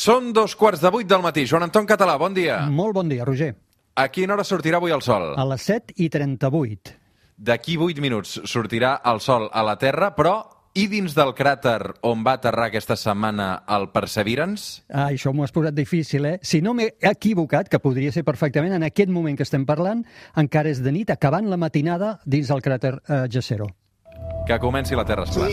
Són 0.00 0.30
dos 0.32 0.54
quarts 0.56 0.80
de 0.80 0.88
vuit 0.88 1.08
del 1.08 1.20
matí. 1.20 1.42
Joan 1.44 1.66
Anton 1.66 1.84
Català, 1.84 2.14
bon 2.16 2.32
dia. 2.32 2.62
Molt 2.72 2.94
bon 2.96 3.08
dia, 3.10 3.24
Roger. 3.28 3.50
A 4.00 4.06
quina 4.08 4.32
hora 4.32 4.46
sortirà 4.48 4.78
avui 4.78 4.94
el 4.96 5.02
sol? 5.04 5.34
A 5.36 5.44
les 5.50 5.66
7 5.68 5.92
i 6.00 6.06
38. 6.08 6.94
D'aquí 7.36 7.76
8 7.76 8.00
minuts 8.00 8.38
sortirà 8.48 8.94
el 9.10 9.20
sol 9.20 9.50
a 9.52 9.64
la 9.66 9.74
Terra, 9.76 10.14
però 10.16 10.38
i 10.72 10.86
dins 10.88 11.12
del 11.18 11.34
cràter 11.36 11.98
on 12.08 12.24
va 12.24 12.38
aterrar 12.38 12.70
aquesta 12.70 12.96
setmana 12.96 13.50
el 13.76 13.90
Perseverance? 13.92 14.86
Ah, 14.88 15.10
això 15.10 15.34
m'ho 15.36 15.44
has 15.44 15.52
posat 15.52 15.76
difícil, 15.76 16.24
eh? 16.30 16.38
Si 16.40 16.62
no 16.64 16.72
m'he 16.72 16.94
equivocat, 17.10 17.68
que 17.68 17.82
podria 17.82 18.08
ser 18.14 18.24
perfectament 18.24 18.72
en 18.78 18.88
aquest 18.88 19.12
moment 19.12 19.36
que 19.36 19.44
estem 19.44 19.68
parlant, 19.68 20.00
encara 20.32 20.72
és 20.72 20.80
de 20.80 20.96
nit, 20.96 21.12
acabant 21.12 21.52
la 21.52 21.60
matinada 21.60 22.16
dins 22.24 22.48
del 22.48 22.64
cràter 22.64 22.96
eh, 23.02 23.26
Jezero. 23.28 23.68
Que 24.48 24.56
comenci 24.64 24.96
la 24.96 25.04
Terra 25.04 25.28
esplana. 25.28 25.52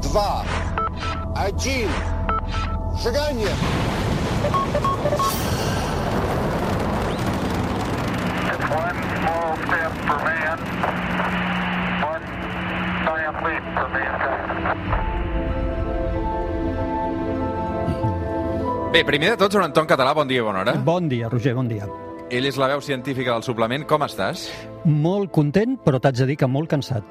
3, 0.00 0.16
2, 0.16 1.76
1. 1.76 2.21
Шагание! 3.03 3.53
It's 8.47 8.67
one 8.73 8.97
small 9.17 9.49
step 9.65 9.91
for 10.07 10.19
man, 10.25 10.57
one 12.01 12.25
giant 13.05 13.37
leap 13.45 13.63
for 13.75 13.87
mankind. 13.93 14.47
Bé, 18.93 19.03
primer 19.05 19.29
de 19.35 19.37
tot, 19.37 19.51
Joan 19.51 19.65
Anton 19.67 19.85
Català, 19.85 20.13
bon 20.15 20.27
dia 20.27 20.41
i 20.41 20.45
bona 20.45 20.63
hora. 20.63 20.73
Bon 20.81 21.09
dia, 21.11 21.29
Roger, 21.29 21.53
bon 21.53 21.67
dia. 21.69 21.85
Ell 22.33 22.47
és 22.49 22.57
la 22.59 22.67
veu 22.71 22.81
científica 22.81 23.35
del 23.35 23.43
suplement. 23.45 23.85
Com 23.87 24.01
estàs? 24.07 24.47
Molt 24.87 25.29
content, 25.35 25.77
però 25.83 25.99
t'haig 26.01 26.17
de 26.23 26.25
dir 26.31 26.37
que 26.41 26.47
molt 26.49 26.71
cansat. 26.71 27.03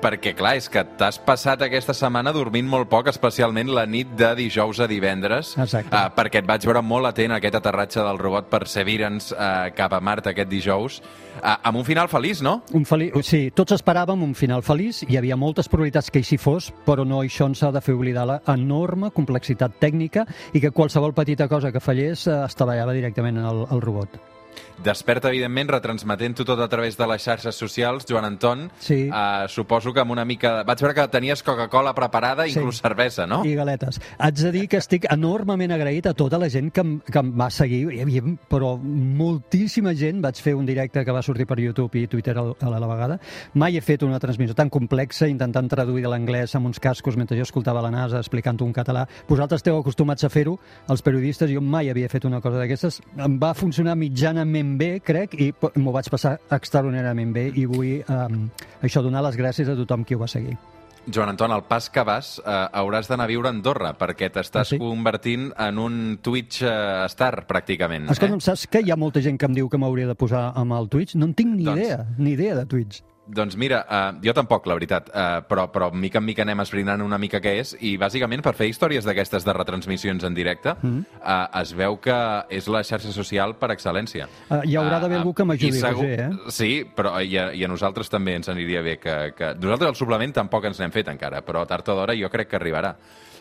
Perquè, 0.00 0.32
clar, 0.36 0.54
és 0.56 0.68
que 0.72 0.82
t'has 0.96 1.18
passat 1.20 1.60
aquesta 1.66 1.92
setmana 1.96 2.32
dormint 2.32 2.68
molt 2.68 2.88
poc, 2.88 3.10
especialment 3.12 3.68
la 3.76 3.84
nit 3.84 4.08
de 4.16 4.30
dijous 4.38 4.80
a 4.80 4.88
divendres. 4.88 5.52
Exacte. 5.60 5.92
Uh, 5.92 6.08
perquè 6.16 6.40
et 6.40 6.48
vaig 6.48 6.64
veure 6.64 6.80
molt 6.80 7.10
atent 7.10 7.34
a 7.34 7.40
aquest 7.40 7.58
aterratge 7.60 8.00
del 8.00 8.20
robot 8.20 8.48
Perseverance 8.52 9.34
uh, 9.34 9.68
cap 9.76 9.92
a 9.92 10.00
Mart 10.00 10.30
aquest 10.32 10.48
dijous, 10.48 11.00
uh, 11.42 11.58
amb 11.68 11.82
un 11.82 11.84
final 11.84 12.08
feliç, 12.08 12.40
no? 12.46 12.62
Un 12.76 12.88
feliç, 12.88 13.20
sí, 13.28 13.42
tots 13.56 13.76
esperàvem 13.76 14.24
un 14.24 14.34
final 14.38 14.64
feliç, 14.64 15.04
hi 15.08 15.20
havia 15.20 15.36
moltes 15.36 15.68
probabilitats 15.68 16.10
que 16.10 16.24
així 16.24 16.40
fos, 16.40 16.70
però 16.86 17.04
no 17.04 17.20
això 17.20 17.50
ens 17.50 17.62
ha 17.62 17.72
de 17.74 17.84
fer 17.84 17.94
oblidar 17.98 18.26
la 18.28 18.40
enorme 18.48 19.12
complexitat 19.12 19.76
tècnica 19.82 20.26
i 20.54 20.64
que 20.64 20.72
qualsevol 20.72 21.14
petita 21.14 21.48
cosa 21.48 21.72
que 21.72 21.84
fallés 21.84 22.26
eh, 22.26 22.42
es 22.46 22.56
treballava 22.56 22.96
directament 22.96 23.44
al, 23.44 23.66
al 23.68 23.84
robot. 23.84 24.39
Desperta, 24.82 25.28
evidentment, 25.28 25.68
retransmetent-ho 25.74 26.44
tot 26.48 26.60
a 26.64 26.68
través 26.72 26.96
de 26.96 27.06
les 27.06 27.22
xarxes 27.22 27.54
socials, 27.54 28.06
Joan 28.08 28.24
Anton. 28.24 28.70
Sí. 28.80 29.10
Uh, 29.10 29.46
suposo 29.48 29.92
que 29.92 30.00
amb 30.00 30.12
una 30.14 30.24
mica... 30.24 30.62
Vaig 30.64 30.80
veure 30.80 30.94
que 30.96 31.04
tenies 31.12 31.42
Coca-Cola 31.44 31.92
preparada, 31.94 32.46
Sí. 32.48 32.56
inclús 32.58 32.80
cervesa, 32.80 33.26
no? 33.26 33.42
I 33.44 33.54
galetes. 33.54 34.00
Haig 34.18 34.34
de 34.40 34.52
dir 34.52 34.66
que 34.72 34.78
estic 34.80 35.04
enormement 35.12 35.72
agraït 35.76 36.06
a 36.08 36.14
tota 36.14 36.38
la 36.40 36.48
gent 36.48 36.70
que, 36.72 36.80
em- 36.80 37.00
que 37.04 37.18
em 37.20 37.32
va 37.38 37.50
seguir. 37.50 37.82
Hi 37.92 38.00
havia, 38.06 38.22
però 38.48 38.72
moltíssima 38.80 39.92
gent. 39.94 40.22
Vaig 40.24 40.40
fer 40.40 40.54
un 40.56 40.64
directe 40.66 41.04
que 41.04 41.12
va 41.12 41.22
sortir 41.22 41.46
per 41.46 41.58
YouTube 41.60 41.98
i 42.00 42.06
Twitter 42.08 42.36
a 42.38 42.42
la, 42.48 42.54
a 42.60 42.80
la 42.80 42.88
vegada. 42.88 43.18
Mai 43.60 43.76
he 43.76 43.82
fet 43.84 44.02
una 44.06 44.18
transmissió 44.22 44.54
tan 44.56 44.70
complexa, 44.72 45.28
intentant 45.28 45.68
traduir 45.70 46.02
de 46.06 46.10
l'anglès 46.12 46.54
amb 46.56 46.70
uns 46.70 46.80
cascos 46.80 47.16
mentre 47.20 47.36
jo 47.38 47.44
escoltava 47.46 47.82
la 47.84 47.90
NASA 47.92 48.18
explicant-ho 48.24 48.64
en 48.66 48.72
català. 48.76 49.04
Vosaltres 49.28 49.60
esteu 49.60 49.76
acostumats 49.78 50.24
a 50.24 50.30
fer-ho, 50.32 50.56
els 50.88 51.02
periodistes. 51.04 51.50
Jo 51.52 51.60
mai 51.60 51.90
havia 51.92 52.08
fet 52.08 52.24
una 52.24 52.40
cosa 52.40 52.58
d'aquestes. 52.62 53.00
Em 53.20 53.38
va 53.40 53.52
funcionar 53.54 53.96
mitjanament 54.44 54.78
bé, 54.78 55.00
crec, 55.04 55.34
i 55.40 55.52
m'ho 55.76 55.92
vaig 55.92 56.08
passar 56.10 56.38
extraordinàriament 56.50 57.32
bé 57.34 57.48
i 57.54 57.66
vull 57.66 58.00
eh, 58.00 58.28
això 58.82 59.02
donar 59.02 59.22
les 59.22 59.36
gràcies 59.36 59.68
a 59.68 59.76
tothom 59.76 60.04
qui 60.04 60.14
ho 60.14 60.18
va 60.18 60.28
seguir. 60.28 60.56
Joan 61.10 61.30
Anton, 61.32 61.50
al 61.50 61.62
pas 61.64 61.88
que 61.90 62.02
vas, 62.04 62.38
eh, 62.44 62.66
hauràs 62.76 63.08
d'anar 63.08 63.24
a 63.24 63.28
viure 63.28 63.48
a 63.48 63.50
Andorra, 63.50 63.94
perquè 63.98 64.28
t'estàs 64.30 64.60
Ah, 64.60 64.64
sí? 64.68 64.78
convertint 64.78 65.50
en 65.58 65.78
un 65.78 66.18
Twitch 66.22 66.62
eh, 66.62 67.06
star, 67.08 67.46
pràcticament. 67.48 68.10
Escolta'm, 68.12 68.40
saps 68.40 68.66
que 68.68 68.82
hi 68.84 68.90
ha 68.92 68.96
molta 68.96 69.20
gent 69.24 69.38
que 69.38 69.46
em 69.48 69.54
diu 69.56 69.68
que 69.68 69.78
m'hauria 69.78 70.06
de 70.06 70.14
posar 70.14 70.52
amb 70.54 70.72
el 70.76 70.88
Twitch? 70.92 71.14
No 71.16 71.24
en 71.26 71.34
tinc 71.34 71.54
ni 71.56 71.64
Doncs- 71.64 71.80
idea, 71.80 72.06
ni 72.18 72.30
idea 72.36 72.54
de 72.54 72.66
Twitch. 72.66 73.00
Doncs 73.30 73.54
mira, 73.54 73.84
uh, 73.86 74.18
jo 74.24 74.32
tampoc, 74.34 74.64
la 74.66 74.74
veritat, 74.74 75.10
uh, 75.14 75.40
però, 75.46 75.68
però 75.70 75.90
mica 75.94 76.18
en 76.18 76.24
mica 76.26 76.42
anem 76.42 76.64
esbrinant 76.64 77.04
una 77.04 77.18
mica 77.22 77.38
què 77.42 77.52
és, 77.60 77.76
i 77.78 77.92
bàsicament 78.00 78.42
per 78.42 78.56
fer 78.58 78.66
històries 78.66 79.06
d'aquestes 79.06 79.46
de 79.46 79.54
retransmissions 79.54 80.24
en 80.26 80.34
directe, 80.34 80.74
mm. 80.82 81.04
uh, 81.20 81.60
es 81.60 81.70
veu 81.78 82.00
que 82.02 82.16
és 82.50 82.66
la 82.66 82.82
xarxa 82.82 83.14
social 83.14 83.54
per 83.60 83.70
excel·lència. 83.76 84.26
Uh, 84.48 84.64
hi 84.66 84.74
haurà 84.80 84.98
d'haver 84.98 85.20
Ah, 85.20 85.22
algú 85.22 85.34
que 85.38 85.46
m'ajudi, 85.46 85.78
segur- 85.78 86.08
Roger, 86.08 86.26
eh? 86.26 86.50
Sí, 86.50 86.72
però 86.96 87.14
i 87.22 87.38
a, 87.38 87.50
i 87.54 87.62
a 87.64 87.70
nosaltres 87.70 88.10
també 88.10 88.34
ens 88.40 88.50
aniria 88.50 88.82
bé 88.82 88.98
que, 88.98 89.16
que... 89.38 89.54
Nosaltres 89.60 89.94
el 89.94 89.98
suplement 90.02 90.34
tampoc 90.42 90.66
ens 90.66 90.80
n'hem 90.82 90.90
fet 90.94 91.08
encara, 91.14 91.44
però 91.46 91.62
tard 91.70 91.88
o 91.92 91.98
d'hora 92.00 92.18
jo 92.18 92.30
crec 92.32 92.50
que 92.50 92.58
arribarà. 92.58 92.96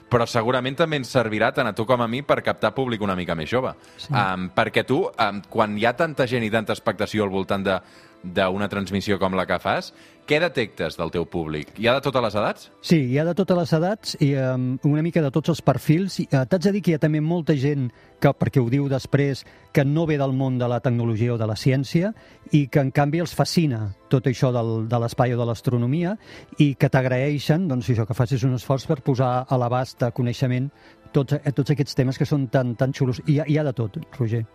Però 0.09 0.25
segurament 0.25 0.73
també 0.73 0.97
ens 0.97 1.11
servirà 1.13 1.51
tant 1.53 1.67
a 1.69 1.73
tu 1.77 1.83
com 1.85 2.01
a 2.01 2.07
mi 2.09 2.23
per 2.25 2.39
captar 2.41 2.71
públic 2.73 3.01
una 3.05 3.13
mica 3.15 3.35
més 3.37 3.49
jove. 3.51 3.75
Sí. 3.97 4.09
Um, 4.09 4.47
perquè 4.55 4.81
tu, 4.81 5.03
um, 5.05 5.41
quan 5.53 5.75
hi 5.77 5.85
ha 5.85 5.93
tanta 5.93 6.25
gent 6.25 6.41
i 6.43 6.49
tanta 6.49 6.73
expectació 6.73 7.27
al 7.27 7.29
voltant 7.29 7.61
de 7.67 7.75
d'una 8.23 8.67
transmissió 8.69 9.19
com 9.19 9.35
la 9.37 9.45
que 9.47 9.59
fas, 9.63 9.93
què 10.29 10.37
detectes 10.37 10.93
del 10.99 11.09
teu 11.09 11.23
públic? 11.25 11.71
Hi 11.81 11.87
ha 11.89 11.95
de 11.95 12.03
totes 12.05 12.21
les 12.21 12.35
edats? 12.37 12.67
Sí, 12.85 12.99
hi 13.09 13.17
ha 13.17 13.23
de 13.25 13.33
totes 13.33 13.57
les 13.57 13.71
edats 13.73 14.17
i 14.21 14.27
um, 14.37 14.67
una 14.85 15.01
mica 15.01 15.23
de 15.25 15.31
tots 15.33 15.49
els 15.55 15.63
perfils. 15.65 16.19
Uh, 16.27 16.43
T'haig 16.45 16.67
de 16.67 16.73
dir 16.75 16.81
que 16.85 16.91
hi 16.91 16.97
ha 16.99 17.01
també 17.01 17.21
molta 17.23 17.55
gent 17.57 17.87
que, 18.21 18.29
perquè 18.37 18.61
ho 18.61 18.67
diu 18.69 18.85
després, 18.91 19.41
que 19.73 19.85
no 19.87 20.05
ve 20.05 20.19
del 20.21 20.35
món 20.37 20.59
de 20.61 20.69
la 20.69 20.81
tecnologia 20.85 21.33
o 21.33 21.39
de 21.41 21.49
la 21.49 21.57
ciència 21.57 22.13
i 22.53 22.67
que 22.69 22.83
en 22.83 22.93
canvi 22.93 23.23
els 23.25 23.33
fascina 23.33 23.87
tot 24.13 24.29
això 24.29 24.53
del, 24.53 24.85
de 24.91 25.01
l'espai 25.01 25.33
o 25.33 25.41
de 25.41 25.49
l'astronomia 25.49 26.13
i 26.61 26.75
que 26.77 26.93
t'agraeixen 26.93 27.65
doncs, 27.71 27.89
això 27.89 28.05
que 28.05 28.17
facis 28.17 28.45
un 28.45 28.53
esforç 28.59 28.85
per 28.89 29.01
posar 29.01 29.33
a 29.49 29.61
l'abast 29.61 30.03
de 30.03 30.13
coneixement 30.13 30.69
tots, 31.11 31.41
eh, 31.41 31.53
tots 31.53 31.73
aquests 31.73 31.97
temes 31.97 32.21
que 32.21 32.29
són 32.29 32.49
tan, 32.53 32.75
tan 32.77 32.93
xulos. 32.93 33.23
Hi 33.25 33.41
ha, 33.41 33.49
hi 33.49 33.57
ha 33.57 33.65
de 33.65 33.73
tot, 33.73 33.97
Roger. 34.19 34.45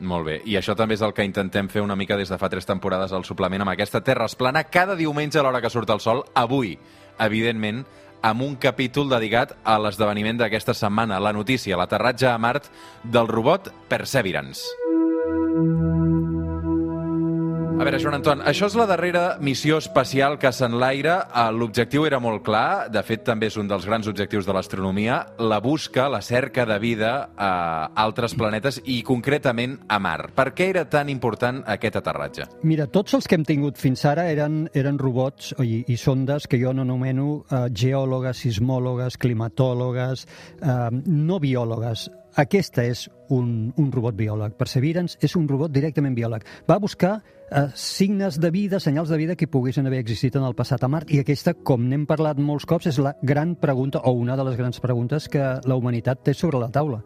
Molt 0.00 0.24
bé, 0.24 0.38
i 0.48 0.56
això 0.56 0.72
també 0.76 0.96
és 0.96 1.02
el 1.04 1.12
que 1.12 1.26
intentem 1.28 1.68
fer 1.68 1.82
una 1.84 1.96
mica 1.96 2.16
des 2.16 2.30
de 2.32 2.38
fa 2.40 2.48
tres 2.48 2.66
temporades 2.66 3.12
al 3.12 3.26
suplement 3.28 3.60
amb 3.60 3.74
aquesta 3.74 4.00
Terra 4.00 4.24
Esplana 4.30 4.64
cada 4.72 4.96
diumenge 4.96 5.38
a 5.38 5.44
l'hora 5.44 5.60
que 5.60 5.70
surt 5.70 5.92
el 5.92 6.00
sol. 6.00 6.24
Avui, 6.34 6.78
evidentment, 7.20 7.84
amb 8.22 8.44
un 8.44 8.56
capítol 8.56 9.12
dedicat 9.12 9.56
a 9.64 9.76
l'esdeveniment 9.80 10.40
d'aquesta 10.40 10.76
setmana, 10.76 11.20
la 11.20 11.36
notícia, 11.36 11.76
l'aterratge 11.76 12.32
a 12.32 12.38
Mart 12.38 12.72
del 13.04 13.28
robot 13.28 13.72
Perseverance. 13.88 15.99
A 17.80 17.84
veure, 17.86 17.96
Joan 17.96 18.18
Anton, 18.18 18.42
això 18.44 18.66
és 18.68 18.74
la 18.76 18.84
darrera 18.84 19.38
missió 19.40 19.78
espacial 19.80 20.34
que 20.36 20.50
s'enlaira. 20.52 21.14
Eh, 21.24 21.44
L'objectiu 21.56 22.02
era 22.04 22.18
molt 22.20 22.42
clar, 22.44 22.90
de 22.92 23.00
fet 23.00 23.22
també 23.24 23.48
és 23.48 23.56
un 23.56 23.70
dels 23.70 23.86
grans 23.88 24.04
objectius 24.10 24.44
de 24.44 24.52
l'astronomia, 24.52 25.22
la 25.40 25.62
busca, 25.64 26.10
la 26.12 26.20
cerca 26.20 26.66
de 26.68 26.76
vida 26.82 27.30
a 27.40 27.88
altres 28.04 28.36
planetes 28.36 28.82
i 28.84 28.98
concretament 29.00 29.78
a 29.88 29.96
Mar. 29.96 30.28
Per 30.36 30.50
què 30.52 30.68
era 30.74 30.84
tan 30.92 31.08
important 31.08 31.62
aquest 31.64 31.96
aterratge? 32.02 32.50
Mira, 32.68 32.84
tots 32.84 33.16
els 33.16 33.24
que 33.24 33.40
hem 33.40 33.48
tingut 33.48 33.80
fins 33.80 34.04
ara 34.04 34.28
eren, 34.28 34.66
eren 34.76 35.00
robots 35.00 35.54
i, 35.64 35.80
i 35.88 35.96
sondes 35.96 36.50
que 36.52 36.60
jo 36.60 36.76
n'anomeno 36.76 37.46
eh, 37.48 37.64
geòlogues, 37.72 38.44
sismòlogues, 38.44 39.16
climatòlogues, 39.16 40.28
eh, 40.60 40.78
no 41.08 41.40
biòlogues. 41.40 42.10
Aquesta 42.44 42.84
és 42.84 43.08
un, 43.32 43.72
un 43.80 43.90
robot 43.90 44.20
biòleg. 44.20 44.52
Perseverance 44.60 45.16
és 45.24 45.32
un 45.40 45.48
robot 45.48 45.72
directament 45.72 46.12
biòleg. 46.12 46.44
Va 46.68 46.76
buscar 46.76 47.22
eh, 47.50 47.68
signes 47.74 48.40
de 48.40 48.50
vida, 48.50 48.80
senyals 48.80 49.08
de 49.08 49.16
vida 49.16 49.36
que 49.36 49.48
poguessin 49.48 49.86
haver 49.86 50.00
existit 50.00 50.36
en 50.36 50.44
el 50.46 50.54
passat 50.54 50.84
a 50.84 50.88
Mart. 50.88 51.10
I 51.10 51.22
aquesta, 51.22 51.54
com 51.54 51.86
n'hem 51.88 52.06
parlat 52.06 52.38
molts 52.38 52.66
cops, 52.66 52.90
és 52.90 52.98
la 53.02 53.16
gran 53.22 53.56
pregunta, 53.56 54.02
o 54.04 54.12
una 54.12 54.36
de 54.36 54.46
les 54.48 54.56
grans 54.56 54.80
preguntes 54.80 55.28
que 55.28 55.56
la 55.64 55.76
humanitat 55.76 56.24
té 56.24 56.34
sobre 56.34 56.60
la 56.62 56.70
taula. 56.70 57.02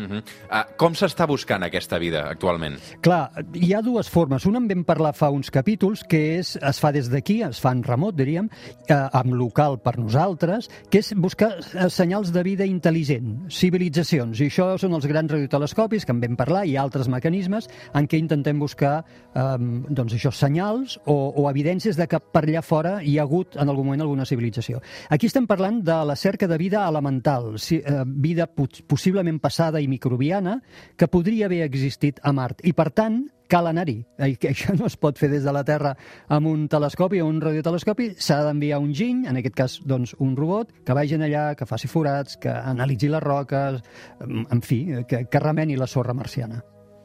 Uh 0.00 0.06
-huh. 0.08 0.22
uh, 0.50 0.76
com 0.76 0.92
s'està 0.94 1.26
buscant 1.26 1.62
aquesta 1.62 1.98
vida 1.98 2.28
actualment? 2.30 2.78
Clar, 3.00 3.30
hi 3.54 3.74
ha 3.74 3.82
dues 3.82 4.08
formes. 4.08 4.46
Una 4.46 4.58
en 4.58 4.68
vam 4.68 4.84
parlar 4.84 5.12
fa 5.14 5.28
uns 5.30 5.50
capítols, 5.50 6.04
que 6.04 6.38
és, 6.38 6.56
es 6.56 6.80
fa 6.80 6.90
des 6.92 7.10
d'aquí, 7.10 7.42
es 7.42 7.60
fa 7.60 7.72
en 7.72 7.82
remot, 7.82 8.14
diríem, 8.16 8.48
eh, 8.88 8.94
amb 9.12 9.34
local 9.34 9.78
per 9.80 9.98
nosaltres, 9.98 10.70
que 10.90 10.98
és 10.98 11.12
buscar 11.16 11.52
eh, 11.74 11.88
senyals 11.90 12.32
de 12.32 12.42
vida 12.42 12.64
intel·ligent, 12.64 13.48
civilitzacions. 13.50 14.40
I 14.40 14.46
això 14.46 14.78
són 14.78 14.94
els 14.94 15.06
grans 15.06 15.30
radiotelescopis, 15.30 16.06
que 16.06 16.12
en 16.12 16.20
vam 16.20 16.36
parlar, 16.36 16.64
i 16.66 16.76
altres 16.76 17.08
mecanismes 17.08 17.68
en 17.94 18.08
què 18.08 18.18
intentem 18.18 18.58
buscar 18.58 19.04
eh, 19.34 19.56
doncs 19.88 20.14
això, 20.14 20.32
senyals 20.32 20.98
o, 21.04 21.32
o 21.36 21.50
evidències 21.50 21.96
de 21.96 22.06
que 22.06 22.20
per 22.20 22.44
allà 22.46 22.62
fora 22.62 23.02
hi 23.02 23.18
ha 23.18 23.22
hagut 23.22 23.56
en 23.56 23.68
algun 23.68 23.86
moment 23.86 24.00
alguna 24.00 24.24
civilització. 24.24 24.80
Aquí 25.10 25.26
estem 25.26 25.46
parlant 25.46 25.82
de 25.84 25.98
la 26.04 26.16
cerca 26.16 26.48
de 26.48 26.58
vida 26.58 26.86
elemental, 26.88 27.58
si, 27.58 27.76
eh, 27.76 28.04
vida 28.06 28.46
pos- 28.46 28.82
possiblement 28.86 29.40
passada 29.40 29.80
i 29.80 29.89
microbiana 29.90 30.60
que 30.96 31.10
podria 31.10 31.50
haver 31.50 31.64
existit 31.66 32.22
a 32.22 32.32
Mart. 32.32 32.62
I, 32.64 32.72
per 32.76 32.90
tant, 32.94 33.24
cal 33.50 33.66
anar-hi. 33.66 33.98
Això 34.22 34.74
no 34.78 34.86
es 34.88 34.96
pot 35.00 35.18
fer 35.18 35.30
des 35.32 35.44
de 35.44 35.54
la 35.54 35.64
Terra 35.66 35.94
amb 36.32 36.48
un 36.50 36.66
telescopi 36.70 37.20
o 37.20 37.28
un 37.28 37.42
radiotelescopi, 37.42 38.12
s'ha 38.16 38.40
d'enviar 38.46 38.80
un 38.80 38.94
giny, 38.94 39.26
en 39.30 39.40
aquest 39.40 39.56
cas 39.58 39.78
doncs, 39.84 40.14
un 40.22 40.36
robot, 40.38 40.72
que 40.86 40.96
vagin 40.96 41.26
allà, 41.26 41.50
que 41.58 41.68
faci 41.68 41.90
forats, 41.90 42.38
que 42.40 42.52
analitzi 42.54 43.10
les 43.10 43.24
roques, 43.24 43.82
en 44.26 44.62
fi, 44.62 44.84
que, 45.08 45.26
que 45.26 45.42
remeni 45.42 45.76
la 45.76 45.90
sorra 45.90 46.14
marciana. 46.14 46.62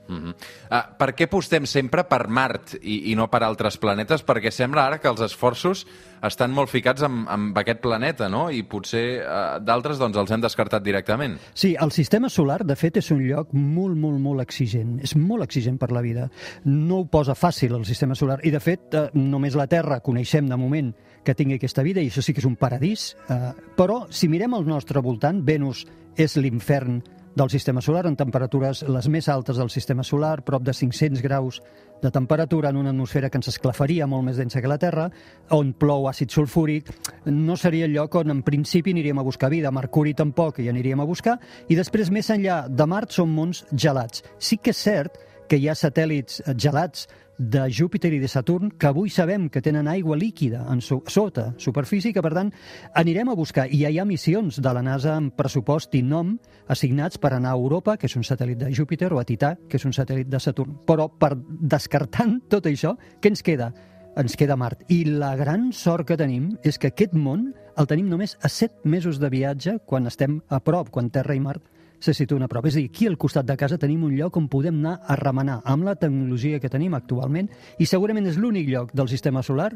Mm 0.08 0.18
-hmm. 0.18 0.34
uh, 0.70 0.98
per 0.98 1.16
què 1.16 1.26
apostem 1.26 1.66
sempre 1.66 2.04
per 2.04 2.28
Mart 2.28 2.76
i, 2.82 3.12
i 3.12 3.16
no 3.16 3.30
per 3.30 3.44
altres 3.44 3.78
planetes? 3.78 4.26
Perquè 4.26 4.52
sembla 4.52 4.86
ara 4.86 5.00
que 5.00 5.08
els 5.08 5.22
esforços 5.22 5.86
estan 6.22 6.52
molt 6.52 6.70
ficats 6.70 7.04
amb, 7.04 7.28
amb 7.30 7.58
aquest 7.58 7.80
planeta, 7.82 8.30
no? 8.30 8.50
I 8.52 8.64
potser 8.64 9.22
uh, 9.22 9.60
d'altres 9.60 9.98
doncs, 9.98 10.18
els 10.18 10.32
hem 10.32 10.42
descartat 10.42 10.84
directament. 10.84 11.38
Sí, 11.54 11.76
el 11.80 11.92
sistema 11.92 12.30
solar, 12.30 12.64
de 12.66 12.76
fet, 12.76 12.98
és 12.98 13.12
un 13.12 13.22
lloc 13.28 13.54
molt, 13.54 13.96
molt, 13.98 14.20
molt 14.20 14.42
exigent. 14.42 15.00
És 15.04 15.16
molt 15.16 15.44
exigent 15.44 15.78
per 15.78 15.92
la 15.92 16.02
vida. 16.02 16.30
No 16.66 17.00
ho 17.00 17.06
posa 17.06 17.36
fàcil, 17.36 17.76
el 17.76 17.86
sistema 17.86 18.16
solar. 18.16 18.40
I, 18.44 18.52
de 18.52 18.60
fet, 18.60 18.94
uh, 18.94 19.10
només 19.14 19.56
la 19.56 19.68
Terra 19.68 20.00
coneixem 20.00 20.48
de 20.50 20.58
moment 20.58 20.94
que 21.24 21.34
tingui 21.34 21.56
aquesta 21.56 21.84
vida, 21.84 22.02
i 22.02 22.08
això 22.08 22.22
sí 22.22 22.34
que 22.34 22.40
és 22.40 22.46
un 22.46 22.56
paradís. 22.56 23.16
Uh, 23.30 23.54
però, 23.76 24.06
si 24.10 24.28
mirem 24.28 24.54
al 24.54 24.66
nostre 24.66 25.02
voltant, 25.02 25.44
Venus 25.46 25.86
és 26.16 26.38
l'infern 26.38 27.02
del 27.36 27.50
sistema 27.50 27.82
solar, 27.82 28.06
en 28.08 28.16
temperatures 28.16 28.86
les 28.88 29.10
més 29.12 29.28
altes 29.30 29.58
del 29.60 29.70
sistema 29.70 30.04
solar, 30.04 30.40
prop 30.48 30.64
de 30.64 30.74
500 30.74 31.22
graus 31.22 31.62
de 32.02 32.12
temperatura 32.12 32.70
en 32.70 32.78
una 32.78 32.92
atmosfera 32.92 33.30
que 33.30 33.38
ens 33.38 33.50
esclafaria 33.52 34.08
molt 34.08 34.24
més 34.28 34.40
densa 34.40 34.62
que 34.62 34.72
la 34.72 34.80
Terra, 34.80 35.10
on 35.56 35.74
plou 35.76 36.08
àcid 36.10 36.32
sulfúric, 36.32 36.92
no 37.26 37.58
seria 37.60 37.86
el 37.90 37.96
lloc 37.96 38.16
on 38.22 38.32
en 38.32 38.42
principi 38.44 38.96
aniríem 38.96 39.20
a 39.20 39.28
buscar 39.28 39.52
vida. 39.52 39.72
Mercuri 39.72 40.16
tampoc 40.16 40.60
hi 40.60 40.70
aniríem 40.72 41.04
a 41.04 41.08
buscar. 41.08 41.38
I 41.68 41.76
després, 41.76 42.12
més 42.12 42.32
enllà 42.32 42.66
de 42.70 42.88
Mart, 42.88 43.12
són 43.12 43.32
mons 43.36 43.66
gelats. 43.72 44.24
Sí 44.40 44.58
que 44.58 44.72
és 44.72 44.84
cert 44.88 45.20
que 45.50 45.60
hi 45.60 45.68
ha 45.70 45.76
satèl·lits 45.78 46.42
gelats 46.58 47.06
de 47.38 47.66
Júpiter 47.72 48.14
i 48.14 48.20
de 48.20 48.28
Saturn 48.28 48.72
que 48.80 48.88
avui 48.88 49.10
sabem 49.10 49.50
que 49.50 49.62
tenen 49.62 49.88
aigua 49.88 50.18
líquida 50.18 50.66
en 50.72 50.82
so 50.82 51.02
sota 51.08 51.54
superfície 51.58 52.14
que, 52.14 52.24
per 52.24 52.34
tant, 52.34 52.52
anirem 52.96 53.30
a 53.30 53.36
buscar. 53.36 53.68
I 53.68 53.84
ja 53.84 53.92
hi 53.92 54.00
ha 54.00 54.06
missions 54.06 54.62
de 54.62 54.74
la 54.74 54.84
NASA 54.86 55.16
amb 55.18 55.36
pressupost 55.36 55.96
i 55.96 56.04
nom 56.04 56.36
assignats 56.72 57.20
per 57.20 57.34
anar 57.34 57.52
a 57.52 57.60
Europa, 57.60 57.98
que 57.98 58.08
és 58.08 58.16
un 58.16 58.24
satèl·lit 58.24 58.62
de 58.62 58.72
Júpiter, 58.74 59.12
o 59.14 59.20
a 59.20 59.26
Tità, 59.26 59.56
que 59.70 59.78
és 59.78 59.86
un 59.86 59.94
satèl·lit 59.94 60.32
de 60.32 60.40
Saturn. 60.40 60.80
Però, 60.88 61.10
per 61.10 61.36
descartant 61.36 62.40
tot 62.50 62.66
això, 62.72 62.96
què 63.20 63.34
ens 63.34 63.44
queda? 63.44 63.72
Ens 64.16 64.38
queda 64.40 64.56
Mart. 64.56 64.86
I 64.90 65.04
la 65.06 65.36
gran 65.36 65.72
sort 65.76 66.08
que 66.08 66.18
tenim 66.18 66.54
és 66.64 66.80
que 66.80 66.94
aquest 66.94 67.14
món 67.14 67.52
el 67.76 67.88
tenim 67.88 68.08
només 68.08 68.38
a 68.42 68.48
set 68.48 68.86
mesos 68.88 69.20
de 69.20 69.30
viatge 69.30 69.80
quan 69.86 70.08
estem 70.08 70.40
a 70.48 70.62
prop, 70.64 70.90
quan 70.90 71.12
Terra 71.12 71.36
i 71.36 71.42
Mart 71.44 71.75
se 72.00 72.14
situen 72.14 72.44
a 72.44 72.50
prop. 72.52 72.66
És 72.68 72.76
a 72.76 72.82
dir, 72.82 72.90
aquí 72.90 73.08
al 73.08 73.18
costat 73.18 73.46
de 73.46 73.58
casa 73.58 73.80
tenim 73.82 74.04
un 74.04 74.16
lloc 74.16 74.38
on 74.38 74.48
podem 74.52 74.80
anar 74.84 75.00
a 75.06 75.18
remenar 75.20 75.60
amb 75.66 75.88
la 75.88 75.96
tecnologia 75.96 76.60
que 76.60 76.72
tenim 76.72 76.94
actualment 76.98 77.50
i 77.80 77.88
segurament 77.90 78.28
és 78.30 78.40
l'únic 78.42 78.70
lloc 78.70 78.94
del 78.94 79.10
sistema 79.12 79.44
solar 79.44 79.72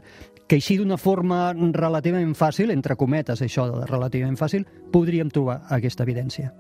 que 0.48 0.60
així 0.60 0.80
d'una 0.80 0.98
forma 0.98 1.54
relativament 1.54 2.36
fàcil, 2.36 2.72
entre 2.72 2.98
cometes 3.00 3.42
això 3.46 3.68
de 3.70 3.86
relativament 3.90 4.38
fàcil, 4.40 4.66
podríem 4.92 5.30
trobar 5.30 5.62
aquesta 5.70 6.04
evidència. 6.04 6.52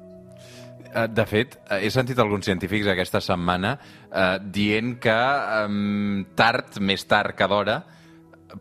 Eh, 0.89 1.07
de 1.07 1.25
fet, 1.29 1.59
eh, 1.69 1.83
he 1.85 1.91
sentit 1.93 2.17
alguns 2.19 2.45
científics 2.45 2.87
aquesta 2.89 3.21
setmana 3.21 3.75
eh, 3.77 4.39
dient 4.41 4.95
que 5.01 5.15
eh, 5.15 6.25
tard, 6.35 6.79
més 6.81 7.05
tard 7.05 7.37
que 7.37 7.47
d'hora, 7.49 7.79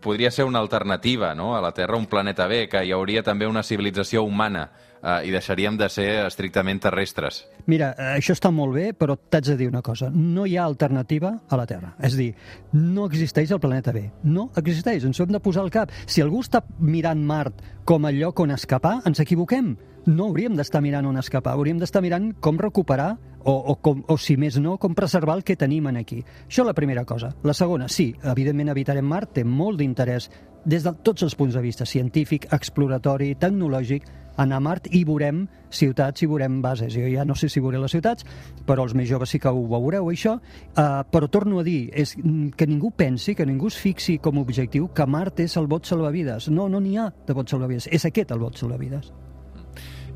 podria 0.01 0.31
ser 0.31 0.45
una 0.45 0.59
alternativa 0.59 1.35
no? 1.35 1.57
a 1.57 1.63
la 1.63 1.73
Terra, 1.73 1.97
un 1.97 2.07
planeta 2.07 2.47
B, 2.47 2.67
que 2.69 2.85
hi 2.85 2.93
hauria 2.93 3.23
també 3.23 3.47
una 3.47 3.63
civilització 3.63 4.23
humana 4.27 4.69
eh, 5.03 5.29
i 5.29 5.33
deixaríem 5.33 5.79
de 5.79 5.89
ser 5.93 6.09
estrictament 6.27 6.81
terrestres. 6.83 7.43
Mira, 7.67 7.93
eh, 7.97 8.15
això 8.19 8.37
està 8.37 8.53
molt 8.55 8.75
bé, 8.77 8.93
però 8.97 9.17
t'haig 9.19 9.53
de 9.53 9.57
dir 9.63 9.69
una 9.69 9.83
cosa. 9.83 10.11
No 10.13 10.47
hi 10.47 10.57
ha 10.57 10.65
alternativa 10.65 11.35
a 11.49 11.61
la 11.61 11.67
Terra. 11.67 11.95
És 12.03 12.17
dir, 12.19 12.33
no 12.73 13.07
existeix 13.09 13.53
el 13.53 13.61
planeta 13.61 13.93
B. 13.93 14.09
No 14.25 14.51
existeix, 14.57 15.05
ens 15.05 15.21
ho 15.21 15.27
hem 15.27 15.35
de 15.37 15.43
posar 15.45 15.65
al 15.65 15.75
cap. 15.75 15.93
Si 16.07 16.23
algú 16.25 16.43
està 16.45 16.63
mirant 16.79 17.25
Mart 17.25 17.63
com 17.89 18.05
a 18.05 18.13
lloc 18.13 18.41
on 18.45 18.53
escapar, 18.57 18.99
ens 19.09 19.21
equivoquem. 19.25 19.77
No 20.09 20.31
hauríem 20.31 20.55
d'estar 20.57 20.81
mirant 20.81 21.05
on 21.05 21.19
escapar, 21.21 21.53
hauríem 21.53 21.83
d'estar 21.83 22.01
mirant 22.01 22.31
com 22.41 22.57
recuperar 22.57 23.11
o, 23.45 23.53
o, 23.53 23.75
com, 23.85 23.99
o, 24.09 24.15
si 24.17 24.39
més 24.41 24.57
no, 24.57 24.79
com 24.81 24.95
preservar 24.97 25.35
el 25.37 25.43
que 25.45 25.57
tenim 25.61 25.85
aquí. 25.91 26.23
Això 26.47 26.65
la 26.65 26.73
primera 26.73 27.05
cosa. 27.05 27.35
La 27.45 27.53
segona, 27.53 27.91
sí, 27.93 28.15
evidentment 28.25 28.73
habitarem 28.73 29.05
Mart 29.05 29.35
té 29.37 29.45
molt 29.45 29.77
d'interès 29.83 30.31
des 30.65 30.87
de 30.87 30.95
tots 31.05 31.27
els 31.27 31.37
punts 31.37 31.53
de 31.53 31.61
vista, 31.61 31.85
científic, 31.85 32.49
exploratori, 32.57 33.35
tecnològic, 33.37 34.09
anar 34.41 34.63
a 34.63 34.65
Mart 34.65 34.89
i 34.97 35.05
veurem 35.05 35.45
ciutats 35.69 36.25
i 36.25 36.31
veurem 36.31 36.63
bases. 36.65 36.95
Jo 36.95 37.05
ja 37.13 37.29
no 37.29 37.37
sé 37.37 37.53
si 37.53 37.61
veuré 37.61 37.77
les 37.77 37.93
ciutats, 37.93 38.25
però 38.65 38.89
els 38.89 38.97
més 38.97 39.13
joves 39.13 39.29
sí 39.29 39.43
que 39.43 39.53
ho 39.53 39.69
veureu, 39.69 40.09
això. 40.09 40.39
Uh, 40.73 41.05
però 41.13 41.29
torno 41.29 41.61
a 41.61 41.69
dir, 41.69 41.91
és 41.93 42.17
que 42.57 42.67
ningú 42.67 42.95
pensi, 42.97 43.37
que 43.37 43.45
ningú 43.45 43.69
es 43.69 43.77
fixi 43.77 44.17
com 44.25 44.41
a 44.41 44.49
objectiu 44.49 44.89
que 44.89 45.05
Mart 45.05 45.45
és 45.45 45.61
el 45.61 45.69
bot 45.69 45.85
salvavides. 45.85 46.49
No, 46.49 46.71
no 46.73 46.81
n'hi 46.81 46.97
ha 46.97 47.11
de 47.27 47.37
bot 47.37 47.53
salvavides. 47.53 47.93
És 47.93 48.09
aquest 48.09 48.33
el 48.33 48.41
bot 48.41 48.57
salvavides. 48.57 49.13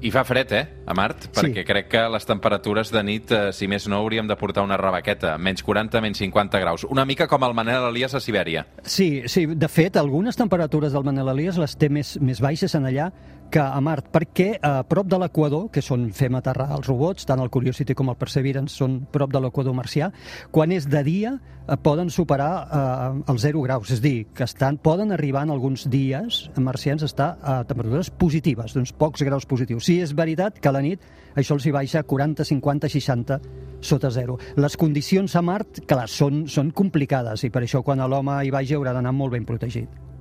I 0.02 0.10
fa 0.10 0.24
fred, 0.26 0.52
eh, 0.52 0.62
a 0.86 0.94
Mart? 0.98 1.28
Perquè 1.30 1.62
sí. 1.62 1.66
crec 1.66 1.86
que 1.92 2.00
les 2.10 2.24
temperatures 2.26 2.90
de 2.90 3.02
nit, 3.06 3.30
eh, 3.30 3.52
si 3.54 3.68
més 3.70 3.86
no, 3.86 4.00
hauríem 4.02 4.26
de 4.26 4.34
portar 4.36 4.64
una 4.66 4.76
rebaqueta. 4.80 5.36
Menys 5.38 5.62
40, 5.62 6.00
menys 6.02 6.18
50 6.18 6.58
graus. 6.58 6.84
Una 6.90 7.04
mica 7.06 7.28
com 7.30 7.44
el 7.46 7.54
Manel 7.54 7.86
Elias 7.92 8.16
a 8.18 8.20
Sibèria. 8.20 8.66
Sí, 8.82 9.22
sí. 9.30 9.46
De 9.46 9.68
fet, 9.70 9.96
algunes 9.96 10.36
temperatures 10.36 10.92
del 10.92 11.06
Manel 11.06 11.30
Elias 11.36 11.60
les 11.62 11.76
té 11.78 11.86
més, 11.88 12.16
més 12.18 12.42
baixes 12.42 12.74
en 12.74 12.90
allà 12.90 13.12
que 13.52 13.60
a 13.60 13.80
Mart, 13.84 14.06
perquè 14.08 14.54
a 14.64 14.80
prop 14.88 15.08
de 15.12 15.18
l'equador, 15.20 15.66
que 15.72 15.82
són 15.84 16.06
fem 16.16 16.32
aterrar 16.38 16.70
els 16.72 16.86
robots, 16.88 17.26
tant 17.28 17.40
el 17.42 17.50
Curiosity 17.52 17.92
com 17.92 18.08
el 18.08 18.16
Perseverance 18.16 18.78
són 18.80 19.02
prop 19.12 19.32
de 19.32 19.42
l'equador 19.44 19.76
marcià, 19.76 20.08
quan 20.50 20.72
és 20.72 20.86
de 20.88 21.02
dia 21.04 21.34
eh, 21.36 21.76
poden 21.76 22.08
superar 22.08 22.52
eh, 22.64 23.32
els 23.32 23.44
0 23.44 23.64
graus, 23.66 23.90
és 23.92 24.00
dir, 24.00 24.14
que 24.32 24.46
estan, 24.48 24.78
poden 24.80 25.12
arribar 25.12 25.42
en 25.44 25.52
alguns 25.52 25.84
dies 25.92 26.46
marcians 26.56 27.04
estar 27.04 27.34
a 27.42 27.58
temperatures 27.68 28.08
positives, 28.16 28.72
doncs 28.72 28.94
pocs 28.96 29.24
graus 29.28 29.44
positius. 29.44 29.84
Sí, 29.84 29.98
és 30.00 30.14
veritat 30.16 30.56
que 30.56 30.70
a 30.70 30.72
la 30.72 30.80
nit 30.84 31.04
això 31.36 31.58
els 31.58 31.66
hi 31.68 31.74
baixa 31.76 32.00
a 32.00 32.08
40, 32.08 32.48
50, 32.48 32.88
60 32.88 33.38
sota 33.82 34.08
zero. 34.14 34.38
Les 34.56 34.78
condicions 34.80 35.36
a 35.36 35.44
Mart, 35.44 35.82
clar, 35.90 36.06
són, 36.08 36.46
són 36.48 36.72
complicades 36.72 37.44
i 37.44 37.52
per 37.52 37.66
això 37.66 37.84
quan 37.84 38.00
l'home 38.00 38.38
hi 38.46 38.54
vagi 38.54 38.78
haurà 38.78 38.96
d'anar 38.96 39.12
molt 39.12 39.36
ben 39.36 39.44
protegit. 39.44 40.11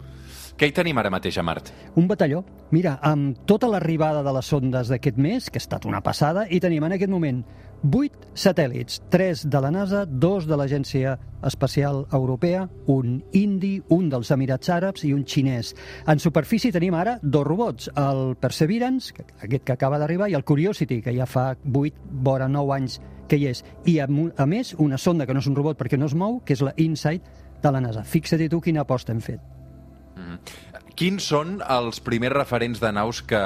Què 0.62 0.68
hi 0.70 0.74
tenim 0.78 1.00
ara 1.02 1.10
mateix 1.10 1.40
a 1.42 1.42
Mart? 1.42 1.72
Un 1.98 2.06
batalló. 2.06 2.44
Mira, 2.70 2.92
amb 3.02 3.40
tota 3.50 3.66
l'arribada 3.66 4.20
de 4.22 4.30
les 4.36 4.46
sondes 4.46 4.92
d'aquest 4.94 5.16
mes, 5.18 5.48
que 5.50 5.58
ha 5.58 5.64
estat 5.64 5.88
una 5.90 6.04
passada, 6.06 6.44
i 6.54 6.60
tenim 6.62 6.84
en 6.86 6.94
aquest 6.94 7.10
moment 7.10 7.40
8 7.82 8.28
satèl·lits, 8.38 9.00
3 9.10 9.48
de 9.50 9.62
la 9.66 9.72
NASA, 9.74 10.04
2 10.06 10.46
de 10.46 10.60
l'Agència 10.62 11.16
Espacial 11.50 12.04
Europea, 12.14 12.68
un 12.94 13.16
indi, 13.34 13.72
un 13.90 14.12
dels 14.12 14.30
Emirats 14.36 14.70
Àrabs 14.70 15.02
i 15.10 15.16
un 15.18 15.24
xinès. 15.26 15.72
En 16.06 16.22
superfície 16.22 16.70
tenim 16.76 16.94
ara 16.94 17.16
dos 17.24 17.48
robots, 17.48 17.90
el 17.98 18.36
Perseverance, 18.38 19.16
aquest 19.42 19.66
que 19.66 19.74
acaba 19.74 19.98
d'arribar, 19.98 20.28
i 20.30 20.38
el 20.38 20.46
Curiosity, 20.46 21.00
que 21.02 21.16
ja 21.16 21.26
fa 21.26 21.56
8, 21.58 22.06
vora 22.22 22.46
9 22.46 22.76
anys 22.76 23.00
que 23.26 23.42
hi 23.42 23.50
és. 23.50 23.64
I 23.90 23.98
a, 23.98 24.06
més, 24.46 24.76
una 24.78 25.02
sonda 25.02 25.26
que 25.26 25.34
no 25.34 25.42
és 25.42 25.50
un 25.50 25.58
robot 25.58 25.82
perquè 25.82 25.98
no 25.98 26.06
es 26.06 26.14
mou, 26.14 26.38
que 26.46 26.54
és 26.54 26.62
la 26.62 26.76
InSight 26.78 27.34
de 27.66 27.74
la 27.74 27.82
NASA. 27.82 28.06
Fixa't 28.06 28.46
tu 28.54 28.62
quina 28.62 28.86
aposta 28.86 29.10
hem 29.18 29.26
fet. 29.26 29.61
Mm-hmm. 30.18 30.71
Quins 31.02 31.26
són 31.32 31.56
els 31.66 31.98
primers 32.06 32.36
referents 32.36 32.78
de 32.78 32.92
naus 32.94 33.24
que, 33.26 33.40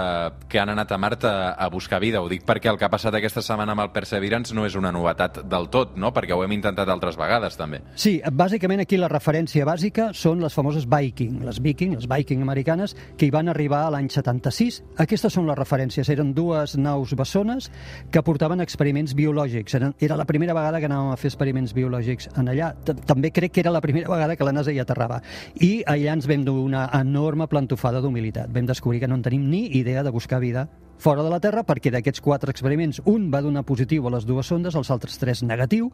que 0.52 0.60
han 0.60 0.74
anat 0.74 0.90
a 0.92 0.98
Mart 1.00 1.22
a, 1.24 1.54
a 1.56 1.70
buscar 1.72 2.02
vida? 2.04 2.20
Ho 2.20 2.28
dic 2.28 2.42
perquè 2.44 2.68
el 2.68 2.76
que 2.76 2.84
ha 2.84 2.90
passat 2.92 3.16
aquesta 3.16 3.40
setmana 3.40 3.72
amb 3.72 3.86
el 3.86 3.94
Perseverance 3.96 4.52
no 4.52 4.66
és 4.68 4.74
una 4.76 4.90
novetat 4.92 5.38
del 5.48 5.70
tot, 5.72 5.94
no? 5.96 6.10
Perquè 6.12 6.36
ho 6.36 6.44
hem 6.44 6.52
intentat 6.52 6.92
altres 6.92 7.16
vegades, 7.16 7.56
també. 7.56 7.80
Sí, 7.96 8.18
bàsicament 8.28 8.84
aquí 8.84 9.00
la 9.00 9.08
referència 9.08 9.64
bàsica 9.64 10.10
són 10.12 10.44
les 10.44 10.52
famoses 10.52 10.84
Viking, 10.84 11.38
les 11.48 11.62
Viking, 11.64 11.94
les 11.96 12.10
Viking 12.12 12.44
americanes, 12.44 12.92
que 13.16 13.30
hi 13.30 13.32
van 13.32 13.48
arribar 13.54 13.86
a 13.86 13.94
l'any 13.96 14.12
76. 14.12 14.82
Aquestes 15.06 15.40
són 15.40 15.48
les 15.48 15.56
referències. 15.56 16.12
Eren 16.12 16.36
dues 16.36 16.76
naus 16.76 17.16
bessones 17.16 17.72
que 18.12 18.26
portaven 18.32 18.66
experiments 18.66 19.16
biològics. 19.16 19.80
Era 19.80 20.20
la 20.20 20.28
primera 20.28 20.58
vegada 20.60 20.84
que 20.84 20.92
anàvem 20.92 21.14
a 21.14 21.22
fer 21.24 21.32
experiments 21.32 21.72
biològics 21.80 22.34
en 22.36 22.52
allà. 22.52 22.74
També 22.84 23.32
crec 23.32 23.56
que 23.56 23.64
era 23.64 23.72
la 23.72 23.86
primera 23.88 24.12
vegada 24.12 24.36
que 24.36 24.44
la 24.44 24.58
NASA 24.60 24.76
hi 24.76 24.84
aterrava. 24.84 25.24
I 25.64 25.86
allà 25.88 26.20
ens 26.20 26.28
vam 26.28 26.44
dur 26.44 26.60
una 26.66 26.90
enorme 27.00 27.45
enorme 27.46 27.48
plantofada 27.48 28.02
d'humilitat. 28.02 28.50
Vam 28.52 28.66
descobrir 28.66 29.00
que 29.00 29.08
no 29.08 29.16
en 29.16 29.24
tenim 29.24 29.50
ni 29.50 29.68
idea 29.78 30.04
de 30.04 30.12
buscar 30.12 30.40
vida 30.40 30.70
fora 30.98 31.24
de 31.24 31.30
la 31.30 31.42
Terra 31.42 31.64
perquè 31.66 31.92
d'aquests 31.92 32.22
quatre 32.22 32.52
experiments 32.52 33.02
un 33.06 33.30
va 33.30 33.42
donar 33.42 33.66
positiu 33.66 34.08
a 34.08 34.12
les 34.12 34.26
dues 34.26 34.48
sondes, 34.48 34.76
els 34.76 34.90
altres 34.90 35.18
tres 35.20 35.44
negatiu, 35.44 35.92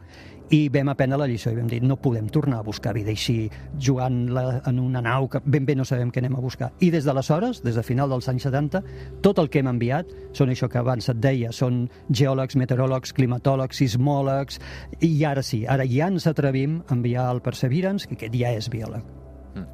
i 0.51 0.69
vam 0.69 0.89
aprendre 0.89 1.17
la 1.17 1.27
lliçó 1.27 1.51
i 1.51 1.55
vam 1.55 1.67
dir 1.67 1.81
no 1.81 1.97
podem 1.97 2.29
tornar 2.29 2.59
a 2.59 2.63
buscar 2.63 2.93
vida 2.93 3.09
així 3.09 3.49
jugant 3.79 4.29
la, 4.29 4.61
en 4.67 4.79
una 4.79 5.01
nau 5.01 5.27
que 5.27 5.41
ben 5.43 5.65
bé 5.65 5.75
no 5.75 5.85
sabem 5.85 6.11
què 6.11 6.21
anem 6.21 6.37
a 6.37 6.43
buscar. 6.43 6.71
I 6.79 6.91
des 6.91 7.03
d'aleshores, 7.03 7.63
des 7.63 7.75
de 7.75 7.83
final 7.83 8.09
dels 8.09 8.29
anys 8.29 8.45
70, 8.45 8.83
tot 9.21 9.39
el 9.39 9.49
que 9.49 9.59
hem 9.59 9.71
enviat 9.73 10.13
són 10.37 10.53
això 10.53 10.69
que 10.69 10.79
abans 10.79 11.09
et 11.09 11.17
deia, 11.17 11.51
són 11.51 11.87
geòlegs, 12.09 12.55
meteoròlegs, 12.55 13.13
climatòlegs, 13.17 13.81
sismòlegs, 13.81 14.61
i 15.01 15.15
ara 15.25 15.41
sí, 15.41 15.65
ara 15.65 15.87
ja 15.89 16.13
ens 16.13 16.29
atrevim 16.29 16.83
a 16.87 16.93
enviar 16.93 17.31
el 17.33 17.41
Perseverance, 17.41 18.07
que 18.07 18.19
aquest 18.19 18.37
ja 18.37 18.53
és 18.53 18.69
biòleg. 18.69 19.30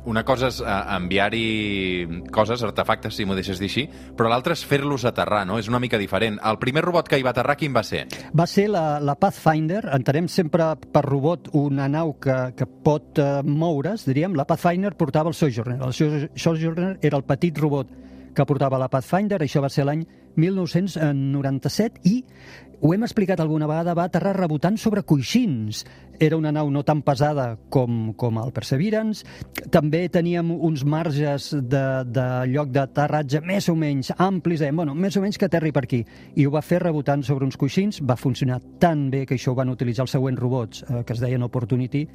Una 0.08 0.24
cosa 0.26 0.48
és 0.50 0.60
uh, 0.64 0.68
enviar-hi 0.96 2.24
coses, 2.34 2.64
artefactes, 2.66 3.16
si 3.18 3.26
m'ho 3.28 3.36
deixes 3.38 3.60
dir 3.62 3.70
així, 3.70 3.84
però 4.18 4.32
l'altra 4.32 4.56
és 4.58 4.64
fer-los 4.66 5.06
aterrar, 5.06 5.44
no? 5.50 5.60
És 5.62 5.70
una 5.70 5.82
mica 5.84 6.00
diferent. 6.02 6.40
El 6.48 6.58
primer 6.62 6.84
robot 6.86 7.10
que 7.12 7.20
hi 7.20 7.26
va 7.26 7.34
aterrar, 7.36 7.58
quin 7.60 7.76
va 7.76 7.84
ser? 7.86 8.06
Va 8.38 8.48
ser 8.50 8.68
la, 8.74 8.86
la 9.04 9.18
Pathfinder. 9.20 9.84
Entenem 9.98 10.30
sempre 10.32 10.72
per 10.80 11.04
robot 11.06 11.52
una 11.60 11.90
nau 11.92 12.16
que, 12.24 12.38
que 12.58 12.66
pot 12.66 13.22
uh, 13.22 13.44
moure's, 13.46 14.08
diríem. 14.10 14.36
La 14.38 14.48
Pathfinder 14.50 14.96
portava 14.98 15.34
el 15.34 15.38
Sojourner. 15.38 15.80
El 15.84 15.94
Sojourner 15.94 16.98
era 17.02 17.20
el 17.20 17.28
petit 17.28 17.60
robot 17.62 17.94
que 18.38 18.46
portava 18.46 18.78
la 18.78 18.90
Pathfinder, 18.94 19.40
això 19.42 19.64
va 19.64 19.70
ser 19.74 19.88
l'any 19.88 20.04
1997 20.38 22.04
i 22.06 22.20
ho 22.80 22.94
hem 22.94 23.04
explicat 23.08 23.40
alguna 23.42 23.66
vegada, 23.66 23.96
va 23.98 24.06
aterrar 24.06 24.36
rebotant 24.38 24.78
sobre 24.78 25.02
coixins. 25.02 25.84
Era 26.20 26.38
una 26.38 26.52
nau 26.52 26.70
no 26.74 26.82
tan 26.86 27.04
pesada 27.06 27.60
com, 27.74 28.14
com 28.18 28.38
el 28.42 28.52
Perseverance. 28.54 29.26
També 29.74 30.04
teníem 30.14 30.50
uns 30.52 30.84
marges 30.86 31.52
de, 31.54 31.84
de 32.06 32.26
lloc 32.50 32.72
d'aterratge 32.74 33.42
més 33.46 33.70
o 33.70 33.76
menys 33.78 34.12
amplis, 34.18 34.62
eh? 34.66 34.72
bueno, 34.72 34.96
més 34.98 35.18
o 35.18 35.22
menys 35.22 35.38
que 35.38 35.50
aterri 35.50 35.74
per 35.74 35.86
aquí. 35.86 36.04
I 36.38 36.46
ho 36.46 36.54
va 36.54 36.64
fer 36.66 36.84
rebotant 36.86 37.26
sobre 37.26 37.46
uns 37.46 37.58
coixins, 37.58 38.02
va 38.02 38.18
funcionar 38.18 38.60
tan 38.82 39.08
bé 39.14 39.26
que 39.26 39.38
això 39.38 39.54
ho 39.54 39.58
van 39.58 39.74
utilitzar 39.74 40.06
els 40.06 40.14
següents 40.18 40.42
robots, 40.42 40.84
eh, 40.86 41.04
que 41.06 41.18
es 41.18 41.22
deien 41.22 41.46
Opportunity 41.46 42.06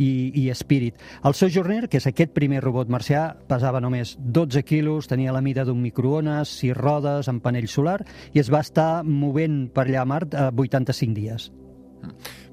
i, 0.00 0.10
i 0.40 0.48
Spirit. 0.56 0.96
El 1.24 1.36
Sojourner, 1.36 1.86
que 1.88 2.00
és 2.00 2.08
aquest 2.08 2.32
primer 2.36 2.62
robot 2.64 2.88
marcià, 2.92 3.26
pesava 3.48 3.80
només 3.84 4.14
12 4.20 4.64
quilos, 4.68 5.08
tenia 5.10 5.34
la 5.36 5.44
mida 5.44 5.66
d'un 5.68 5.80
microones, 5.80 6.52
sis 6.62 6.76
rodes, 6.76 7.28
amb 7.28 7.44
panell 7.44 7.68
solar, 7.68 8.00
i 8.32 8.40
es 8.40 8.48
va 8.52 8.64
estar 8.64 9.04
movent 9.04 9.66
per 9.74 9.86
allà 9.86 10.08
Mart 10.10 10.34
eh, 10.34 10.50
85 10.50 11.14
dies. 11.16 11.50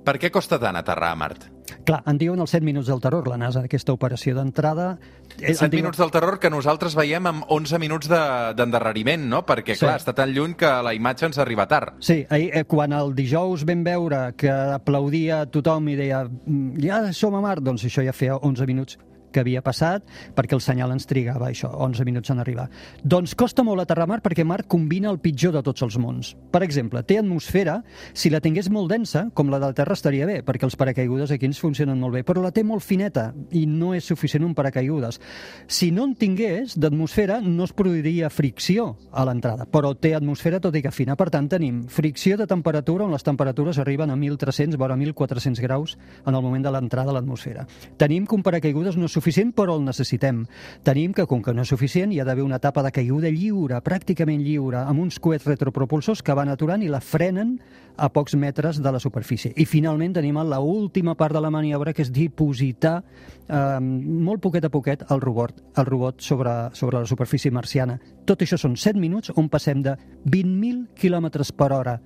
Per 0.07 0.15
què 0.21 0.29
costa 0.31 0.57
tant 0.59 0.75
aterrar 0.79 1.11
a 1.11 1.19
Mart? 1.19 1.45
Clar, 1.87 1.99
en 2.07 2.17
diuen 2.19 2.39
els 2.39 2.51
7 2.53 2.63
minuts 2.63 2.87
del 2.87 2.99
terror, 3.03 3.25
la 3.27 3.37
NASA, 3.39 3.61
aquesta 3.67 3.91
operació 3.95 4.33
d'entrada. 4.37 4.93
Eh, 5.37 5.53
7 5.53 5.65
en 5.65 5.71
diuen- 5.71 5.81
minuts 5.83 5.99
del 5.99 6.11
terror 6.11 6.37
que 6.39 6.49
nosaltres 6.51 6.95
veiem 6.95 7.27
amb 7.27 7.43
11 7.51 7.79
minuts 7.79 8.07
de- 8.07 8.53
d'endarreriment, 8.55 9.25
no? 9.27 9.45
Perquè, 9.45 9.75
Sí. 9.75 9.83
clar, 9.85 9.97
està 9.99 10.13
tan 10.15 10.31
lluny 10.33 10.55
que 10.55 10.65
la 10.83 10.93
imatge 10.95 11.25
ens 11.27 11.37
arriba 11.37 11.67
tard. 11.67 11.95
Sí, 11.99 12.25
ahir, 12.29 12.51
eh, 12.55 12.63
quan 12.65 12.93
el 12.93 13.13
dijous 13.15 13.65
vam 13.65 13.83
veure 13.83 14.33
que 14.37 14.49
aplaudia 14.49 15.45
tothom 15.45 15.89
i 15.89 15.95
deia 15.95 16.23
"Mm, 16.45 16.79
ja 16.79 17.13
som 17.13 17.35
a 17.35 17.41
Mart, 17.41 17.61
doncs 17.63 17.83
això 17.83 18.03
ja 18.05 18.13
feia 18.13 18.35
11 18.37 18.65
minuts 18.65 18.97
que 19.37 19.43
havia 19.45 19.61
passat, 19.61 20.05
perquè 20.33 20.57
el 20.57 20.63
senyal 20.65 20.95
ens 20.95 21.05
trigava 21.05 21.51
això, 21.51 21.69
11 21.85 22.05
minuts 22.07 22.33
en 22.33 22.41
arribar. 22.41 22.65
Doncs 23.05 23.35
costa 23.37 23.61
molt 23.65 23.83
aterrar 23.83 24.07
Mart 24.09 24.25
perquè 24.25 24.45
Mart 24.47 24.65
combina 24.71 25.11
el 25.13 25.21
pitjor 25.21 25.53
de 25.53 25.61
tots 25.65 25.85
els 25.85 25.99
mons. 26.01 26.33
Per 26.49 26.63
exemple, 26.65 27.03
té 27.05 27.19
atmosfera, 27.21 27.83
si 28.17 28.31
la 28.33 28.41
tingués 28.41 28.71
molt 28.73 28.89
densa, 28.89 29.27
com 29.37 29.51
la 29.53 29.59
de 29.61 29.69
la 29.69 29.77
Terra 29.77 29.93
estaria 29.93 30.25
bé, 30.25 30.39
perquè 30.45 30.65
els 30.65 30.77
paracaigudes 30.79 31.33
aquí 31.35 31.45
ens 31.45 31.61
funcionen 31.61 31.99
molt 32.01 32.17
bé, 32.17 32.23
però 32.25 32.41
la 32.41 32.53
té 32.55 32.63
molt 32.65 32.85
fineta 32.85 33.29
i 33.53 33.67
no 33.69 33.93
és 33.93 34.07
suficient 34.09 34.45
un 34.47 34.55
paracaigudes. 34.57 35.19
Si 35.67 35.91
no 35.93 36.07
en 36.07 36.15
tingués 36.17 36.77
d'atmosfera, 36.79 37.39
no 37.45 37.67
es 37.67 37.75
produiria 37.77 38.31
fricció 38.33 38.95
a 39.11 39.27
l'entrada, 39.27 39.67
però 39.69 39.93
té 39.93 40.15
atmosfera 40.17 40.61
tot 40.63 40.75
i 40.75 40.81
que 40.81 40.93
fina. 40.95 41.17
Per 41.19 41.29
tant, 41.33 41.49
tenim 41.51 41.83
fricció 41.93 42.39
de 42.39 42.49
temperatura 42.49 43.05
on 43.05 43.13
les 43.13 43.25
temperatures 43.27 43.77
arriben 43.83 44.09
a 44.09 44.17
1.300, 44.17 44.79
vora 44.81 44.97
1.400 44.97 45.61
graus 45.61 45.97
en 46.25 46.33
el 46.33 46.41
moment 46.41 46.65
de 46.65 46.73
l'entrada 46.73 47.13
a 47.13 47.19
l'atmosfera. 47.19 47.67
Tenim 48.01 48.25
que 48.25 48.35
un 48.37 48.45
paracaigudes 48.45 48.97
no 48.97 49.05
és 49.05 49.13
suficient, 49.13 49.26
però 49.55 49.75
el 49.75 49.83
necessitem. 49.83 50.45
Tenim 50.87 51.13
que, 51.13 51.25
com 51.27 51.41
que 51.43 51.53
no 51.53 51.65
és 51.65 51.71
suficient, 51.73 52.11
hi 52.13 52.21
ha 52.21 52.25
d'haver 52.27 52.45
una 52.45 52.59
etapa 52.61 52.83
de 52.85 52.91
caiguda 52.95 53.31
lliure, 53.33 53.79
pràcticament 53.83 54.39
lliure, 54.43 54.79
amb 54.87 55.03
uns 55.03 55.19
coets 55.19 55.47
retropropulsors 55.49 56.23
que 56.23 56.35
van 56.37 56.49
aturant 56.49 56.83
i 56.83 56.87
la 56.87 57.01
frenen 57.03 57.57
a 57.97 58.07
pocs 58.13 58.35
metres 58.39 58.79
de 58.81 58.91
la 58.93 59.01
superfície. 59.03 59.51
I 59.57 59.65
finalment 59.65 60.13
tenim 60.15 60.37
la 60.37 60.59
última 60.59 61.15
part 61.15 61.33
de 61.33 61.41
la 61.41 61.51
maniobra, 61.51 61.93
que 61.93 62.05
és 62.05 62.11
dipositar 62.13 63.01
eh, 63.01 63.79
molt 63.81 64.41
poquet 64.41 64.63
a 64.63 64.71
poquet 64.71 65.03
el 65.11 65.21
robot, 65.21 65.59
el 65.75 65.85
robot 65.85 66.21
sobre, 66.21 66.53
sobre 66.73 67.01
la 67.01 67.09
superfície 67.09 67.51
marciana. 67.51 67.97
Tot 68.25 68.41
això 68.45 68.57
són 68.61 68.77
7 68.77 68.99
minuts 68.99 69.33
on 69.35 69.49
passem 69.49 69.81
de 69.83 69.97
20.000 70.25 70.87
km 70.95 71.43
per 71.57 71.71
hora 71.73 71.99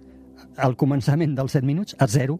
al 0.58 0.76
començament 0.76 1.36
dels 1.38 1.60
7 1.60 1.68
minuts 1.68 1.96
a 2.00 2.08
zero 2.08 2.40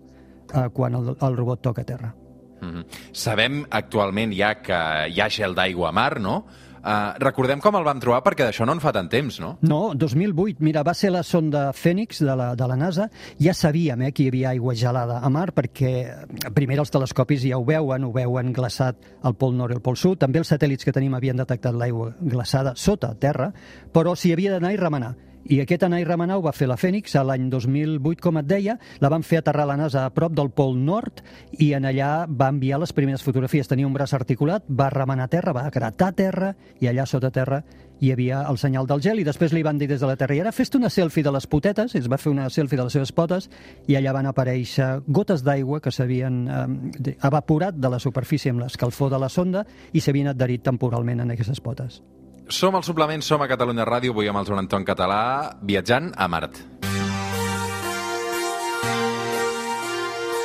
eh, 0.54 0.68
quan 0.74 0.96
el, 0.96 1.16
el 1.20 1.38
robot 1.38 1.62
toca 1.62 1.86
a 1.86 1.86
terra. 1.86 2.16
Mhm. 2.62 2.86
Sabem 3.12 3.64
actualment 3.70 4.34
ja 4.38 4.56
que 4.62 4.82
hi 5.10 5.22
ha 5.22 5.30
gel 5.30 5.56
d'aigua 5.58 5.90
a 5.90 5.96
mar, 5.96 6.20
no? 6.20 6.44
Uh, 6.82 7.14
recordem 7.22 7.60
com 7.62 7.76
el 7.78 7.84
vam 7.86 8.00
trobar 8.02 8.24
perquè 8.26 8.48
d'això 8.48 8.66
no 8.66 8.74
en 8.74 8.80
fa 8.82 8.90
tant 8.96 9.06
temps, 9.10 9.36
no? 9.42 9.52
No, 9.62 9.94
2008. 9.94 10.64
Mira, 10.66 10.82
va 10.82 10.96
ser 10.98 11.12
la 11.14 11.22
sonda 11.22 11.68
Fènix 11.78 12.24
de 12.26 12.36
la, 12.38 12.48
de 12.58 12.68
la 12.68 12.78
NASA. 12.80 13.06
Ja 13.38 13.54
sabíem 13.54 14.02
eh, 14.08 14.12
que 14.12 14.26
hi 14.26 14.32
havia 14.32 14.50
aigua 14.56 14.74
gelada 14.74 15.20
a 15.22 15.30
mar 15.30 15.52
perquè 15.54 15.92
eh, 16.02 16.52
primer 16.56 16.80
els 16.82 16.90
telescopis 16.90 17.46
ja 17.46 17.60
ho 17.62 17.66
veuen, 17.68 18.08
ho 18.08 18.12
veuen 18.16 18.50
glaçat 18.54 18.98
al 19.22 19.38
pol 19.38 19.54
nord 19.54 19.76
i 19.76 19.78
al 19.78 19.86
pol 19.86 20.00
sud. 20.00 20.18
També 20.24 20.42
els 20.42 20.50
satèl·lits 20.50 20.88
que 20.88 20.96
tenim 20.96 21.14
havien 21.14 21.38
detectat 21.38 21.78
l'aigua 21.78 22.16
glaçada 22.18 22.74
sota 22.74 23.14
terra, 23.14 23.52
però 23.94 24.16
s'hi 24.18 24.34
havia 24.34 24.58
d'anar 24.58 24.74
i 24.74 24.82
remenar. 24.82 25.14
I 25.46 25.62
aquest 25.64 25.84
anar 25.88 26.02
i 26.02 26.06
remenar 26.08 26.38
ho 26.38 26.46
va 26.46 26.54
fer 26.56 26.68
la 26.70 26.78
Fènix 26.78 27.16
a 27.18 27.24
l'any 27.26 27.50
2008, 27.50 28.22
com 28.22 28.38
et 28.42 28.48
deia, 28.48 28.78
la 29.02 29.10
van 29.10 29.24
fer 29.26 29.42
aterrar 29.42 29.66
a 29.66 29.72
la 29.74 29.78
NASA 29.80 30.06
a 30.06 30.14
prop 30.14 30.36
del 30.38 30.52
pol 30.54 30.78
nord 30.78 31.24
i 31.60 31.72
en 31.78 31.88
allà 31.90 32.28
va 32.28 32.52
enviar 32.54 32.82
les 32.82 32.94
primeres 32.94 33.24
fotografies. 33.26 33.70
Tenia 33.70 33.88
un 33.88 33.96
braç 33.96 34.14
articulat, 34.18 34.68
va 34.70 34.92
remenar 34.94 35.30
terra, 35.32 35.56
va 35.56 35.70
gratar 35.74 36.12
terra 36.18 36.54
i 36.80 36.92
allà 36.92 37.08
sota 37.10 37.32
terra 37.32 37.64
hi 38.02 38.10
havia 38.12 38.42
el 38.50 38.58
senyal 38.58 38.88
del 38.90 39.02
gel 39.06 39.22
i 39.22 39.26
després 39.26 39.54
li 39.54 39.62
van 39.64 39.78
dir 39.78 39.88
des 39.92 40.02
de 40.02 40.08
la 40.10 40.18
Terra 40.18 40.34
i 40.34 40.40
ara 40.42 40.54
fes 40.56 40.74
una 40.76 40.90
selfie 40.90 41.24
de 41.24 41.34
les 41.36 41.46
potetes, 41.48 41.94
es 41.96 42.10
va 42.10 42.18
fer 42.18 42.32
una 42.34 42.50
selfie 42.50 42.80
de 42.80 42.88
les 42.88 42.98
seves 42.98 43.14
potes 43.14 43.48
i 43.88 43.96
allà 43.98 44.16
van 44.18 44.30
aparèixer 44.32 44.90
gotes 45.06 45.46
d'aigua 45.46 45.80
que 45.86 45.94
s'havien 45.94 46.42
eh, 46.48 47.14
evaporat 47.22 47.78
de 47.78 47.94
la 47.94 48.02
superfície 48.02 48.52
amb 48.52 48.66
l'escalfor 48.66 49.14
de 49.14 49.22
la 49.22 49.30
sonda 49.30 49.68
i 49.94 50.02
s'havien 50.02 50.34
adherit 50.34 50.66
temporalment 50.66 51.22
en 51.22 51.38
aquestes 51.38 51.62
potes. 51.62 52.02
Som 52.48 52.76
al 52.76 52.84
suplement, 52.84 53.22
som 53.24 53.42
a 53.42 53.48
Catalunya 53.48 53.86
Ràdio, 53.88 54.12
avui 54.16 54.28
amb 54.28 54.42
el 54.42 54.48
Joan 54.48 54.64
Anton 54.66 54.86
Català, 54.86 55.58
viatjant 55.62 56.12
a 56.18 56.28
Mart. 56.28 56.60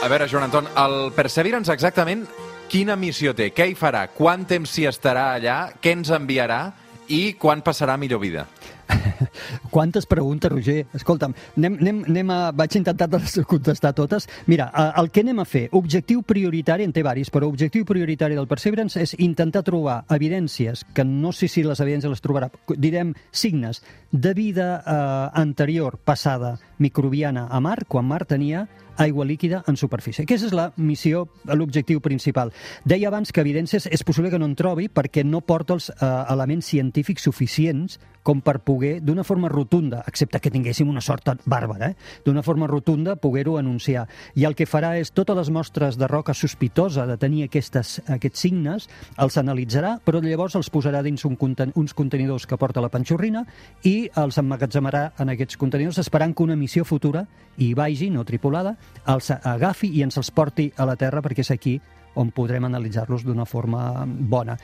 A 0.03 0.09
veure, 0.09 0.29
Joan 0.29 0.47
Anton, 0.47 0.69
el 0.79 1.13
Perseverance 1.17 1.73
exactament 1.73 2.27
quina 2.71 2.97
missió 2.99 3.33
té? 3.35 3.51
Què 3.55 3.69
hi 3.71 3.75
farà? 3.79 4.07
Quant 4.15 4.45
temps 4.47 4.71
s'hi 4.71 4.87
estarà 4.87 5.33
allà? 5.37 5.57
Què 5.83 5.97
ens 5.97 6.13
enviarà? 6.15 6.61
I 7.09 7.37
quan 7.39 7.63
passarà 7.63 7.97
millor 7.99 8.21
vida? 8.23 8.47
Quantes 9.71 10.07
preguntes, 10.07 10.51
Roger? 10.51 10.87
Escolta'm, 10.95 11.35
anem, 11.57 11.79
anem, 11.81 12.03
anem 12.09 12.31
a... 12.31 12.39
vaig 12.57 12.77
intentar 12.79 13.09
contestar 13.47 13.93
totes. 13.97 14.29
Mira, 14.47 14.69
el 14.99 15.11
que 15.11 15.25
anem 15.25 15.41
a 15.43 15.47
fer, 15.49 15.67
objectiu 15.77 16.23
prioritari, 16.27 16.87
en 16.87 16.95
té 16.95 17.05
varis, 17.07 17.31
però 17.35 17.49
objectiu 17.51 17.87
prioritari 17.89 18.39
del 18.39 18.49
Perseverance 18.51 19.01
és 19.03 19.17
intentar 19.23 19.65
trobar 19.67 20.03
evidències, 20.15 20.85
que 20.95 21.05
no 21.05 21.33
sé 21.33 21.49
si 21.49 21.65
les 21.67 21.81
evidències 21.83 22.13
les 22.13 22.25
trobarà, 22.25 22.51
direm 22.77 23.15
signes 23.31 23.83
de 24.13 24.35
vida 24.35 24.69
eh, 24.81 25.41
anterior, 25.41 25.99
passada, 26.05 26.57
microbiana 26.79 27.47
a 27.51 27.61
Mar, 27.61 27.85
quan 27.89 28.07
Mar 28.07 28.25
tenia 28.27 28.67
aigua 28.97 29.25
líquida 29.25 29.63
en 29.69 29.77
superfície. 29.77 30.25
Aquesta 30.25 30.49
és 30.49 30.57
la 30.57 30.71
missió, 30.77 31.27
l'objectiu 31.53 32.01
principal. 32.01 32.53
Deia 32.85 33.11
abans 33.11 33.33
que 33.33 33.43
evidències 33.45 33.89
és 33.93 34.05
possible 34.05 34.31
que 34.33 34.41
no 34.41 34.49
en 34.49 34.57
trobi 34.57 34.89
perquè 34.89 35.25
no 35.25 35.45
porta 35.45 35.77
els 35.77 35.91
eh, 35.91 35.97
elements 36.33 36.73
científics 36.73 37.29
suficients 37.29 38.01
com 38.27 38.41
per 38.43 38.59
poder, 38.67 38.97
d'una 39.07 39.23
forma 39.23 39.47
rotunda, 39.47 40.01
excepte 40.11 40.41
que 40.43 40.51
tinguéssim 40.51 40.89
una 40.91 41.01
sort 41.05 41.29
bàrbara, 41.47 41.93
eh? 41.93 42.23
d'una 42.27 42.43
forma 42.43 42.67
rotunda 42.67 43.15
poder-ho 43.23 43.55
anunciar. 43.55 44.09
I 44.35 44.49
el 44.49 44.57
que 44.59 44.67
farà 44.67 44.97
és 44.99 45.13
totes 45.15 45.37
les 45.39 45.51
mostres 45.55 45.95
de 45.95 46.09
roca 46.11 46.35
sospitosa 46.35 47.05
de 47.07 47.15
tenir 47.23 47.45
aquestes, 47.47 48.01
aquests 48.11 48.43
signes, 48.43 48.89
els 49.23 49.39
analitzarà, 49.39 50.01
però 50.03 50.19
llavors 50.25 50.59
els 50.59 50.73
posarà 50.75 51.05
dins 51.07 51.23
un 51.23 51.37
conten 51.39 51.71
uns 51.79 51.95
contenidors 51.95 52.49
que 52.51 52.59
porta 52.59 52.83
la 52.83 52.91
panxorrina 52.91 53.45
i 53.87 54.09
els 54.19 54.41
emmagatzemarà 54.43 55.13
en 55.23 55.31
aquests 55.37 55.61
contenidors 55.63 56.03
esperant 56.03 56.35
que 56.35 56.43
una 56.43 56.59
missió 56.59 56.66
futura 56.85 57.27
hi 57.57 57.73
vagi, 57.75 58.11
no 58.13 58.25
tripulada, 58.25 58.77
els 59.09 59.31
agafi 59.37 59.91
i 59.97 60.03
ens 60.05 60.19
els 60.21 60.31
porti 60.31 60.71
a 60.77 60.85
la 60.89 60.97
Terra 61.01 61.23
perquè 61.25 61.45
és 61.45 61.55
aquí 61.55 61.79
on 62.17 62.31
podrem 62.33 62.65
analitzar-los 62.65 63.25
d'una 63.27 63.45
forma 63.45 64.07
bona. 64.07 64.57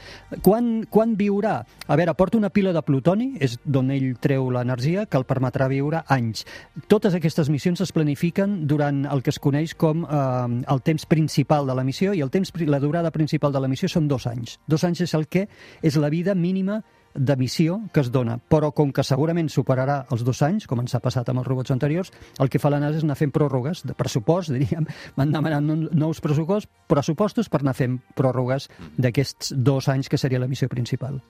Quan, 0.42 0.86
quan 0.90 1.14
viurà? 1.18 1.58
A 1.86 1.98
veure, 2.00 2.14
porta 2.16 2.38
una 2.38 2.50
pila 2.50 2.72
de 2.72 2.82
plutoni, 2.84 3.34
és 3.44 3.58
d'on 3.64 3.92
ell 3.92 4.14
treu 4.24 4.48
l'energia, 4.54 5.04
que 5.06 5.20
el 5.20 5.26
permetrà 5.28 5.68
viure 5.68 6.02
anys. 6.12 6.46
Totes 6.88 7.14
aquestes 7.18 7.52
missions 7.52 7.84
es 7.84 7.92
planifiquen 7.92 8.62
durant 8.70 9.04
el 9.04 9.22
que 9.22 9.32
es 9.34 9.40
coneix 9.42 9.76
com 9.76 10.06
eh, 10.06 10.62
el 10.72 10.82
temps 10.82 11.04
principal 11.06 11.68
de 11.68 11.76
la 11.76 11.84
missió, 11.84 12.16
i 12.16 12.24
el 12.24 12.32
temps, 12.32 12.54
la 12.64 12.80
durada 12.80 13.12
principal 13.12 13.52
de 13.52 13.60
la 13.60 13.68
missió 13.68 13.90
són 13.92 14.08
dos 14.08 14.26
anys. 14.30 14.56
Dos 14.66 14.88
anys 14.88 15.04
és 15.04 15.14
el 15.18 15.28
que 15.28 15.46
és 15.82 16.00
la 16.00 16.08
vida 16.08 16.34
mínima 16.34 16.80
de 17.14 17.36
missió 17.36 17.80
que 17.92 18.00
es 18.00 18.10
dona, 18.12 18.38
però 18.38 18.72
com 18.74 18.92
que 18.92 19.04
segurament 19.06 19.50
superarà 19.52 20.02
els 20.12 20.24
dos 20.24 20.42
anys, 20.42 20.66
com 20.66 20.80
ens 20.82 20.94
ha 20.94 21.02
passat 21.04 21.28
amb 21.28 21.42
els 21.42 21.48
robots 21.48 21.74
anteriors, 21.74 22.12
el 22.40 22.50
que 22.52 22.60
fa 22.62 22.70
la 22.72 22.80
NASA 22.82 23.00
és 23.00 23.06
anar 23.06 23.18
fent 23.20 23.32
pròrrogues 23.34 23.84
de 23.86 23.96
pressupost, 23.98 24.52
diríem, 24.56 24.88
van 25.16 25.34
demanant 25.34 25.66
nou- 25.68 25.88
nous 25.92 26.22
pressuposts, 26.24 26.70
pressupostos 26.88 27.48
per 27.52 27.62
anar 27.62 27.76
fent 27.78 28.00
pròrrogues 28.18 28.68
d'aquests 28.98 29.54
dos 29.56 29.88
anys 29.92 30.08
que 30.08 30.20
seria 30.20 30.40
la 30.42 30.50
missió 30.50 30.68
principal. 30.68 31.20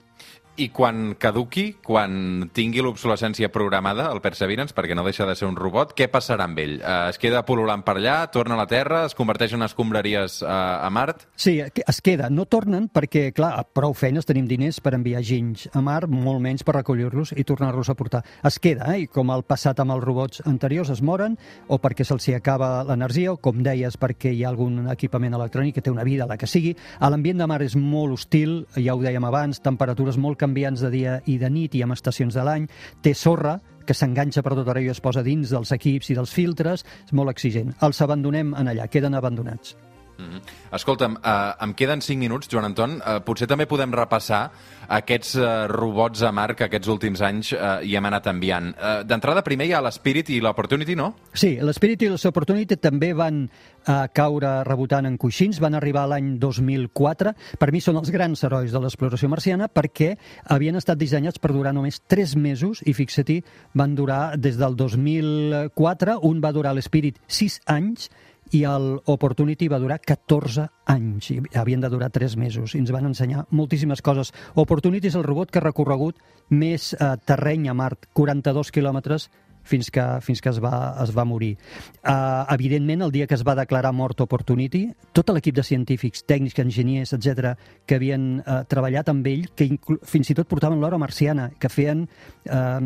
I 0.53 0.67
quan 0.69 1.15
caduqui, 1.17 1.79
quan 1.81 2.51
tingui 2.53 2.83
l'obsolescència 2.85 3.49
programada, 3.49 4.11
el 4.13 4.21
Perseverance, 4.21 4.75
perquè 4.77 4.93
no 4.93 5.05
deixa 5.07 5.25
de 5.25 5.33
ser 5.35 5.47
un 5.49 5.57
robot, 5.57 5.95
què 5.97 6.11
passarà 6.13 6.45
amb 6.45 6.61
ell? 6.61 6.75
Eh, 6.77 6.97
es 7.09 7.17
queda 7.19 7.41
pol·lulant 7.49 7.81
per 7.87 7.95
allà, 7.97 8.19
torna 8.31 8.59
a 8.59 8.61
la 8.61 8.67
Terra, 8.69 9.07
es 9.09 9.17
converteix 9.17 9.55
en 9.57 9.65
escombraries 9.65 10.43
a, 10.45 10.85
a 10.85 10.91
Mart? 10.93 11.25
Sí, 11.41 11.57
es 11.65 12.01
queda. 12.05 12.29
No 12.29 12.45
tornen 12.45 12.91
perquè, 12.93 13.31
clar, 13.33 13.55
a 13.57 13.65
prou 13.65 13.97
feines 13.97 14.29
tenim 14.29 14.45
diners 14.51 14.83
per 14.85 14.93
enviar 14.99 15.25
ginys 15.25 15.71
a 15.73 15.81
mar, 15.85 16.07
molt 16.09 16.43
menys 16.45 16.65
per 16.67 16.77
recollir-los 16.79 17.35
i 17.37 17.45
tornar-los 17.49 17.91
a 17.91 17.97
portar. 17.99 18.23
Es 18.45 18.59
queda, 18.63 18.93
eh? 18.95 19.05
i 19.05 19.09
com 19.11 19.33
el 19.35 19.45
passat 19.49 19.81
amb 19.83 19.95
els 19.97 20.05
robots 20.05 20.43
anteriors, 20.49 20.93
es 20.93 21.03
moren, 21.03 21.37
o 21.69 21.79
perquè 21.83 22.07
se'ls 22.07 22.29
acaba 22.37 22.85
l'energia, 22.89 23.33
o 23.33 23.41
com 23.43 23.63
deies, 23.65 23.99
perquè 24.01 24.33
hi 24.33 24.45
ha 24.45 24.51
algun 24.53 24.87
equipament 24.93 25.35
electrònic 25.39 25.77
que 25.77 25.85
té 25.85 25.93
una 25.93 26.07
vida, 26.09 26.27
la 26.27 26.39
que 26.39 26.51
sigui. 26.51 26.75
A 27.01 27.11
L'ambient 27.13 27.43
de 27.43 27.49
mar 27.51 27.61
és 27.63 27.77
molt 27.77 28.17
hostil, 28.17 28.63
ja 28.77 28.97
ho 28.97 29.03
dèiem 29.03 29.25
abans, 29.29 29.61
temperatures 29.61 30.19
molt 30.19 30.41
canviants 30.41 30.81
de 30.81 30.91
dia 30.93 31.21
i 31.27 31.39
de 31.39 31.51
nit 31.51 31.75
i 31.75 31.85
amb 31.85 31.97
estacions 31.97 32.35
de 32.35 32.47
l'any, 32.47 32.69
té 33.03 33.15
sorra, 33.15 33.59
que 33.87 33.95
s'enganxa 33.99 34.43
per 34.47 34.55
tot 34.55 34.69
arreu 34.71 34.87
i 34.87 34.93
es 34.93 35.03
posa 35.03 35.25
dins 35.27 35.51
dels 35.51 35.73
equips 35.75 36.13
i 36.13 36.19
dels 36.19 36.35
filtres, 36.35 36.87
és 37.07 37.17
molt 37.17 37.33
exigent. 37.35 37.75
Els 37.83 38.05
abandonem 38.05 38.55
en 38.59 38.71
allà, 38.71 38.89
queden 38.89 39.19
abandonats. 39.19 39.77
Mm 40.19 40.25
-hmm. 40.25 40.41
Escolta'm, 40.73 41.17
uh, 41.17 41.65
em 41.65 41.75
queden 41.75 42.01
5 42.01 42.19
minuts, 42.19 42.49
Joan 42.49 42.65
Anton. 42.65 42.91
Uh, 42.97 43.21
potser 43.25 43.47
també 43.47 43.67
podem 43.67 43.93
repassar 43.93 44.51
aquests 44.89 45.35
uh, 45.37 45.67
robots 45.69 46.23
a 46.23 46.33
mar 46.33 46.55
que 46.55 46.65
aquests 46.65 46.89
últims 46.89 47.21
anys 47.21 47.53
uh, 47.53 47.81
hi 47.83 47.97
hem 47.97 48.05
anat 48.05 48.27
enviant. 48.27 48.73
Uh, 48.77 49.03
D'entrada, 49.05 49.43
primer 49.43 49.67
hi 49.67 49.73
ha 49.73 49.81
l'Spirit 49.81 50.31
i 50.31 50.41
l'Opportunity, 50.41 50.97
no? 50.97 51.15
Sí, 51.33 51.59
l'Spirit 51.61 52.03
i 52.03 52.09
l'Opportunity 52.09 52.77
també 52.77 53.13
van 53.13 53.45
uh, 53.45 54.07
caure 54.13 54.65
rebotant 54.65 55.07
en 55.07 55.17
coixins, 55.19 55.61
van 55.61 55.75
arribar 55.75 56.07
l'any 56.11 56.39
2004. 56.39 57.35
Per 57.59 57.71
mi 57.73 57.81
són 57.81 57.97
els 57.97 58.11
grans 58.11 58.43
herois 58.45 58.73
de 58.73 58.83
l'exploració 58.83 59.29
marciana 59.29 59.69
perquè 59.69 60.17
havien 60.45 60.77
estat 60.77 60.99
dissenyats 60.99 61.39
per 61.39 61.53
durar 61.53 61.73
només 61.73 62.03
3 62.07 62.37
mesos 62.37 62.83
i 62.87 62.93
fixa-t'hi, 62.93 63.43
van 63.75 63.95
durar 63.95 64.37
des 64.37 64.59
del 64.61 64.77
2004, 64.77 66.19
un 66.23 66.41
va 66.41 66.53
durar 66.53 66.75
l'Spirit 66.75 67.19
6 67.29 67.61
anys 67.67 68.11
i 68.53 68.63
el 68.69 68.89
Opportunity 69.09 69.69
va 69.73 69.81
durar 69.81 69.99
14 70.05 70.67
anys 70.93 71.31
i 71.33 71.39
havien 71.57 71.81
de 71.81 71.91
durar 71.93 72.11
3 72.13 72.37
mesos 72.37 72.75
i 72.75 72.83
ens 72.83 72.93
van 72.93 73.09
ensenyar 73.09 73.47
moltíssimes 73.51 74.03
coses. 74.05 74.33
Opportunity 74.55 75.09
és 75.09 75.17
el 75.17 75.25
robot 75.25 75.51
que 75.51 75.61
ha 75.61 75.65
recorregut 75.65 76.21
més 76.51 76.93
eh, 76.93 77.15
terreny 77.25 77.71
a 77.71 77.77
Mart, 77.77 78.11
42 78.13 78.73
quilòmetres 78.75 79.31
fins 79.65 79.91
que, 79.91 80.05
fins 80.25 80.43
que 80.43 80.51
es, 80.53 80.61
va, 80.63 80.97
es 81.03 81.15
va 81.17 81.27
morir. 81.29 81.55
Uh, 82.03 82.45
evidentment, 82.55 83.07
el 83.07 83.13
dia 83.15 83.27
que 83.27 83.39
es 83.39 83.47
va 83.47 83.57
declarar 83.59 83.93
mort 83.97 84.21
Opportunity, 84.25 84.87
tot 85.13 85.31
l'equip 85.35 85.57
de 85.57 85.67
científics, 85.67 86.27
tècnics, 86.29 86.59
enginyers, 86.63 87.15
etc 87.17 87.53
que 87.87 87.97
havien 87.99 88.41
uh, 88.41 88.63
treballat 88.69 89.11
amb 89.13 89.27
ell, 89.31 89.47
que 89.57 89.69
fins 90.09 90.31
i 90.33 90.37
tot 90.39 90.49
portaven 90.51 90.81
l'hora 90.81 91.01
marciana, 91.01 91.51
que 91.61 91.71
feien 91.73 92.05
uh, 92.07 92.81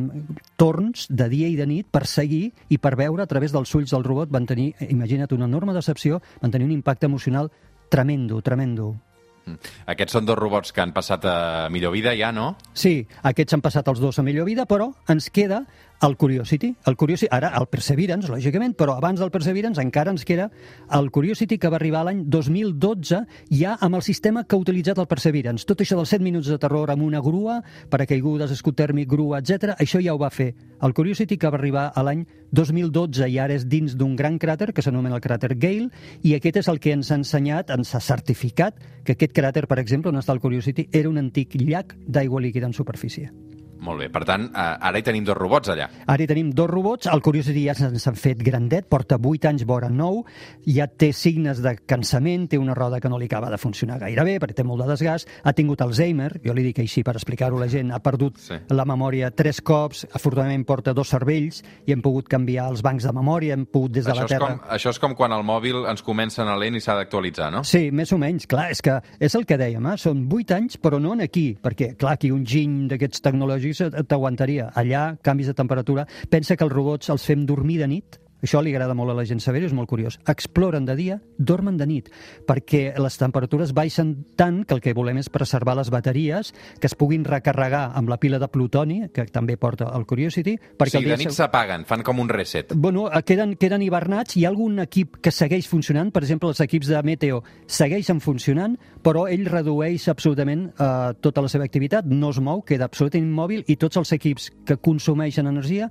torns 0.60 1.06
de 1.10 1.28
dia 1.32 1.50
i 1.52 1.56
de 1.58 1.66
nit 1.68 1.90
per 1.92 2.06
seguir 2.10 2.50
i 2.72 2.80
per 2.82 2.96
veure 2.98 3.24
a 3.24 3.30
través 3.30 3.54
dels 3.54 3.74
ulls 3.78 3.92
del 3.94 4.06
robot, 4.06 4.32
van 4.32 4.48
tenir, 4.48 4.72
imagina't, 4.88 5.32
una 5.36 5.50
enorme 5.50 5.76
decepció, 5.76 6.20
van 6.42 6.54
tenir 6.54 6.68
un 6.68 6.76
impacte 6.76 7.06
emocional 7.06 7.50
tremendo, 7.90 8.40
tremendo. 8.42 8.94
Mm. 9.46 9.74
Aquests 9.92 10.16
són 10.16 10.26
dos 10.26 10.38
robots 10.38 10.72
que 10.74 10.82
han 10.82 10.92
passat 10.94 11.24
a 11.30 11.36
millor 11.70 11.94
vida 11.94 12.16
ja, 12.18 12.32
no? 12.34 12.56
Sí, 12.74 12.98
aquests 13.30 13.54
han 13.54 13.62
passat 13.62 13.86
els 13.92 14.02
dos 14.02 14.18
a 14.18 14.24
millor 14.26 14.48
vida, 14.48 14.66
però 14.66 14.90
ens 15.12 15.30
queda 15.30 15.62
el 16.02 16.16
Curiosity, 16.16 16.74
el 16.84 16.96
Curiosity, 16.96 17.28
ara 17.32 17.52
el 17.56 17.66
Perseverance, 17.72 18.28
lògicament, 18.30 18.74
però 18.76 18.96
abans 18.96 19.20
del 19.20 19.30
Perseverance 19.32 19.80
encara 19.82 20.12
ens 20.12 20.26
queda 20.28 20.50
el 20.92 21.10
Curiosity 21.10 21.58
que 21.58 21.70
va 21.72 21.78
arribar 21.80 22.04
l'any 22.06 22.24
2012 22.28 23.22
ja 23.50 23.76
amb 23.80 23.96
el 23.98 24.04
sistema 24.04 24.44
que 24.44 24.56
ha 24.56 24.60
utilitzat 24.60 25.00
el 25.00 25.08
Perseverance. 25.08 25.66
Tot 25.66 25.80
això 25.80 25.96
dels 25.96 26.12
7 26.12 26.24
minuts 26.24 26.50
de 26.52 26.58
terror 26.60 26.92
amb 26.92 27.06
una 27.06 27.22
grua, 27.24 27.62
paracaigudes, 27.90 28.52
escut 28.52 28.76
tèrmic, 28.76 29.08
grua, 29.08 29.40
etc. 29.40 29.76
això 29.80 30.02
ja 30.04 30.14
ho 30.14 30.20
va 30.20 30.30
fer 30.30 30.52
el 30.82 30.94
Curiosity 30.94 31.38
que 31.40 31.50
va 31.50 31.56
arribar 31.56 31.88
a 31.94 32.04
l'any 32.04 32.26
2012 32.52 33.28
i 33.32 33.38
ara 33.40 33.56
és 33.56 33.66
dins 33.66 33.96
d'un 33.96 34.16
gran 34.16 34.38
cràter 34.38 34.72
que 34.72 34.84
s'anomena 34.84 35.16
el 35.16 35.24
cràter 35.24 35.56
Gale 35.56 35.88
i 36.22 36.36
aquest 36.36 36.60
és 36.62 36.68
el 36.68 36.80
que 36.80 36.92
ens 36.92 37.10
ha 37.10 37.20
ensenyat, 37.20 37.72
ens 37.72 37.94
ha 37.94 38.00
certificat 38.00 38.76
que 39.04 39.16
aquest 39.16 39.32
cràter, 39.32 39.66
per 39.66 39.80
exemple, 39.80 40.12
on 40.12 40.20
està 40.20 40.36
el 40.36 40.44
Curiosity, 40.44 40.90
era 40.92 41.08
un 41.08 41.18
antic 41.18 41.56
llac 41.56 41.96
d'aigua 42.06 42.42
líquida 42.44 42.68
en 42.68 42.76
superfície. 42.76 43.30
Molt 43.80 44.00
bé, 44.00 44.08
per 44.12 44.24
tant, 44.28 44.48
eh, 44.48 44.88
ara 44.88 44.98
hi 44.98 45.04
tenim 45.04 45.24
dos 45.26 45.36
robots 45.36 45.70
allà. 45.72 45.88
Ara 46.06 46.22
hi 46.22 46.26
tenim 46.30 46.50
dos 46.56 46.68
robots, 46.70 47.08
el 47.12 47.22
Curiosity 47.22 47.66
ja 47.66 47.74
s'han 47.76 48.18
fet 48.18 48.42
grandet, 48.44 48.88
porta 48.88 49.18
8 49.20 49.50
anys 49.50 49.66
vora 49.68 49.90
9, 49.92 50.24
ja 50.74 50.86
té 50.86 51.12
signes 51.12 51.60
de 51.62 51.76
cansament, 51.86 52.48
té 52.50 52.58
una 52.58 52.74
roda 52.74 53.00
que 53.00 53.10
no 53.12 53.18
li 53.18 53.28
acaba 53.28 53.50
de 53.50 53.58
funcionar 53.60 53.98
gaire 54.00 54.24
bé, 54.24 54.38
perquè 54.42 54.60
té 54.60 54.64
molt 54.66 54.82
de 54.82 54.88
desgast, 54.92 55.28
ha 55.44 55.52
tingut 55.52 55.82
Alzheimer, 55.84 56.40
jo 56.44 56.54
li 56.56 56.64
dic 56.66 56.80
així 56.82 57.04
per 57.06 57.16
explicar-ho 57.18 57.60
a 57.60 57.64
la 57.64 57.70
gent, 57.70 57.92
ha 57.92 58.00
perdut 58.02 58.40
sí. 58.40 58.58
la 58.70 58.86
memòria 58.88 59.30
tres 59.30 59.60
cops, 59.60 60.06
afortunadament 60.12 60.66
porta 60.66 60.94
dos 60.96 61.12
cervells 61.12 61.62
i 61.86 61.94
hem 61.94 62.02
pogut 62.04 62.28
canviar 62.32 62.70
els 62.72 62.82
bancs 62.84 63.06
de 63.06 63.12
memòria, 63.14 63.54
hem 63.54 63.66
pogut 63.66 63.96
des 63.98 64.08
de 64.08 64.14
això 64.14 64.26
la 64.26 64.32
Terra... 64.32 64.50
Com, 64.56 64.64
això 64.76 64.94
és 64.94 65.02
com 65.02 65.14
quan 65.18 65.34
el 65.36 65.44
mòbil 65.46 65.84
ens 65.90 66.04
comença 66.06 66.42
a 66.42 66.46
anar 66.46 66.58
lent 66.62 66.78
i 66.78 66.82
s'ha 66.82 66.96
d'actualitzar, 66.98 67.50
no? 67.54 67.62
Sí, 67.66 67.90
més 67.94 68.12
o 68.14 68.20
menys, 68.20 68.48
clar, 68.50 68.70
és 68.74 68.82
que 68.84 68.98
és 69.20 69.34
el 69.38 69.46
que 69.46 69.58
dèiem, 69.60 69.90
eh? 69.92 69.96
són 70.00 70.26
8 70.26 70.56
anys, 70.56 70.80
però 70.82 71.00
no 71.02 71.14
en 71.16 71.24
aquí, 71.24 71.48
perquè, 71.62 71.92
clar, 71.98 72.16
aquí 72.16 72.32
un 72.34 72.44
giny 72.46 72.86
d'aquests 72.90 73.24
tecnològics 73.24 73.65
t'aguantaria. 73.74 74.70
Allà, 74.74 75.16
canvis 75.22 75.50
de 75.50 75.54
temperatura. 75.54 76.06
Pensa 76.30 76.56
que 76.56 76.64
els 76.66 76.72
robots 76.72 77.10
els 77.10 77.24
fem 77.26 77.46
dormir 77.46 77.78
de 77.82 77.88
nit, 77.90 78.20
això 78.42 78.60
li 78.62 78.72
agrada 78.74 78.94
molt 78.94 79.12
a 79.12 79.16
la 79.16 79.24
gent 79.28 79.40
saber 79.40 79.62
és 79.66 79.74
molt 79.76 79.88
curiós. 79.88 80.18
Exploren 80.28 80.84
de 80.86 80.96
dia, 80.98 81.18
dormen 81.38 81.76
de 81.76 81.86
nit, 81.88 82.10
perquè 82.46 82.92
les 83.00 83.18
temperatures 83.18 83.72
baixen 83.76 84.12
tant 84.36 84.62
que 84.64 84.76
el 84.76 84.82
que 84.84 84.94
volem 84.96 85.20
és 85.22 85.30
preservar 85.32 85.76
les 85.78 85.90
bateries, 85.92 86.52
que 86.80 86.90
es 86.90 86.96
puguin 86.98 87.24
recarregar 87.24 87.90
amb 87.96 88.12
la 88.12 88.18
pila 88.20 88.40
de 88.42 88.48
plutoni, 88.52 89.00
que 89.14 89.26
també 89.32 89.56
porta 89.56 89.88
el 89.96 90.06
Curiosity. 90.06 90.56
Perquè 90.78 91.00
o 91.00 91.02
sigui, 91.02 91.12
de 91.12 91.20
nit 91.24 91.34
s'apaguen, 91.36 91.86
fan 91.88 92.04
com 92.06 92.20
un 92.20 92.30
reset. 92.32 92.74
Bueno, 92.74 93.06
queden, 93.24 93.56
queden 93.60 93.82
hibernats, 93.82 94.36
hi 94.36 94.44
ha 94.44 94.52
algun 94.52 94.80
equip 94.84 95.20
que 95.22 95.32
segueix 95.32 95.68
funcionant, 95.70 96.12
per 96.12 96.22
exemple, 96.24 96.50
els 96.52 96.60
equips 96.64 96.92
de 96.92 97.02
Meteo 97.06 97.42
segueixen 97.66 98.20
funcionant, 98.20 98.76
però 99.02 99.26
ell 99.30 99.46
redueix 99.48 100.08
absolutament 100.12 100.68
eh, 100.70 100.92
tota 101.24 101.44
la 101.44 101.50
seva 101.52 101.66
activitat, 101.66 102.06
no 102.06 102.30
es 102.34 102.40
mou, 102.42 102.62
queda 102.66 102.90
absolutament 102.90 103.30
immòbil, 103.30 103.64
i 103.66 103.78
tots 103.80 103.98
els 104.00 104.12
equips 104.16 104.50
que 104.66 104.78
consumeixen 104.82 105.48
energia 105.50 105.90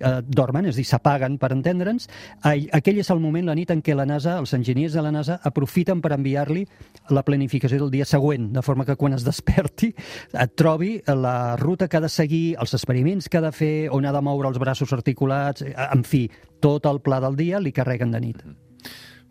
eh, 0.00 0.20
dormen, 0.26 0.66
és 0.66 0.76
a 0.76 0.80
dir, 0.80 0.86
s'apaguen 0.88 1.38
per 1.38 1.52
entendre'ns. 1.54 2.08
Aquell 2.42 3.00
és 3.02 3.10
el 3.10 3.22
moment, 3.22 3.46
la 3.46 3.56
nit 3.58 3.70
en 3.74 3.82
què 3.84 3.96
la 3.96 4.06
NASA, 4.08 4.38
els 4.40 4.54
enginyers 4.56 4.96
de 4.96 5.04
la 5.04 5.12
NASA, 5.14 5.38
aprofiten 5.42 6.02
per 6.04 6.12
enviar-li 6.16 6.66
la 7.14 7.24
planificació 7.26 7.80
del 7.84 7.94
dia 7.94 8.08
següent, 8.08 8.50
de 8.52 8.62
forma 8.62 8.84
que 8.84 8.96
quan 8.96 9.16
es 9.16 9.24
desperti 9.26 9.92
et 10.32 10.54
trobi 10.56 10.96
la 11.06 11.56
ruta 11.60 11.88
que 11.88 11.98
ha 11.98 12.04
de 12.04 12.12
seguir, 12.12 12.56
els 12.60 12.74
experiments 12.74 13.28
que 13.28 13.38
ha 13.40 13.46
de 13.46 13.54
fer, 13.54 13.88
on 13.92 14.06
ha 14.06 14.12
de 14.12 14.22
moure 14.24 14.50
els 14.52 14.60
braços 14.62 14.92
articulats, 14.92 15.64
en 15.64 16.04
fi, 16.04 16.26
tot 16.60 16.86
el 16.86 17.00
pla 17.00 17.20
del 17.20 17.36
dia 17.36 17.60
li 17.60 17.72
carreguen 17.72 18.12
de 18.12 18.20
nit. 18.20 18.44
Mm 18.44 18.50
-hmm. 18.50 18.65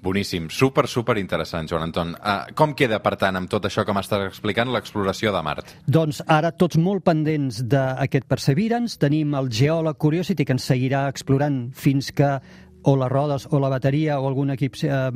Boníssim, 0.06 0.52
super, 0.54 0.86
super 0.88 1.18
interessant, 1.18 1.70
Joan 1.70 1.88
Anton. 1.88 2.14
Uh, 2.20 2.54
com 2.58 2.76
queda, 2.78 3.00
per 3.02 3.16
tant, 3.18 3.40
amb 3.40 3.50
tot 3.50 3.66
això 3.66 3.82
que 3.86 3.96
m'estàs 3.96 4.28
explicant, 4.28 4.70
l'exploració 4.74 5.34
de 5.34 5.42
Mart? 5.46 5.72
Doncs 5.90 6.22
ara 6.30 6.52
tots 6.54 6.78
molt 6.78 7.02
pendents 7.08 7.64
d'aquest 7.66 8.30
Perseverance. 8.30 9.00
Tenim 9.02 9.34
el 9.40 9.50
geòleg 9.50 9.98
Curiosity 9.98 10.46
que 10.46 10.54
ens 10.54 10.70
seguirà 10.70 11.08
explorant 11.10 11.64
fins 11.74 12.12
que 12.14 12.36
o 12.86 12.96
les 12.96 13.10
rodes 13.10 13.48
o 13.52 13.60
la 13.60 13.70
bateria 13.70 14.20
o 14.20 14.28
algun 14.30 14.54
equip 14.54 14.78
eh, 14.86 15.10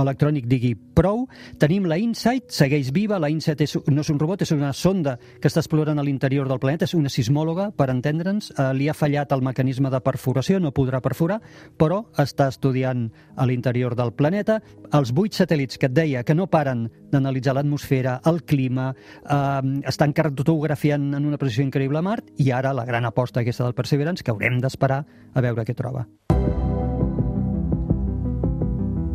electrònic 0.00 0.46
digui 0.48 0.72
prou. 0.74 1.26
Tenim 1.60 1.84
la 1.90 1.98
InSight, 2.00 2.48
segueix 2.54 2.90
viva, 2.96 3.18
la 3.20 3.30
InSight 3.32 3.60
és, 3.64 3.76
no 3.92 4.04
és 4.04 4.10
un 4.12 4.20
robot, 4.20 4.44
és 4.44 4.52
una 4.56 4.72
sonda 4.72 5.16
que 5.40 5.50
està 5.50 5.60
explorant 5.60 6.00
a 6.00 6.04
l'interior 6.06 6.48
del 6.48 6.60
planeta, 6.62 6.88
és 6.88 6.96
una 6.96 7.12
sismòloga, 7.12 7.70
per 7.76 7.90
entendre'ns, 7.92 8.50
eh, 8.56 8.70
li 8.76 8.88
ha 8.88 8.96
fallat 8.96 9.32
el 9.36 9.44
mecanisme 9.44 9.92
de 9.92 10.00
perforació, 10.04 10.60
no 10.60 10.72
podrà 10.74 11.02
perforar, 11.04 11.40
però 11.76 12.04
està 12.20 12.48
estudiant 12.48 13.06
a 13.36 13.46
l'interior 13.46 13.96
del 13.98 14.14
planeta. 14.16 14.60
Els 14.94 15.12
vuit 15.12 15.36
satèl·lits 15.36 15.78
que 15.78 15.90
et 15.90 15.96
deia 15.96 16.24
que 16.24 16.36
no 16.36 16.48
paren 16.48 16.86
d'analitzar 17.12 17.54
l'atmosfera, 17.58 18.20
el 18.30 18.42
clima, 18.48 18.92
eh, 18.94 19.80
estan 19.84 20.16
cartografiant 20.16 21.12
en 21.14 21.28
una 21.28 21.38
precisió 21.38 21.66
increïble 21.66 22.00
a 22.00 22.06
Mart, 22.06 22.32
i 22.40 22.50
ara 22.50 22.72
la 22.72 22.88
gran 22.88 23.04
aposta 23.04 23.44
aquesta 23.44 23.68
del 23.68 23.76
Perseverance, 23.76 24.24
que 24.24 24.32
haurem 24.32 24.60
d'esperar 24.60 25.04
a 25.34 25.44
veure 25.44 25.68
què 25.68 25.76
troba. 25.76 26.08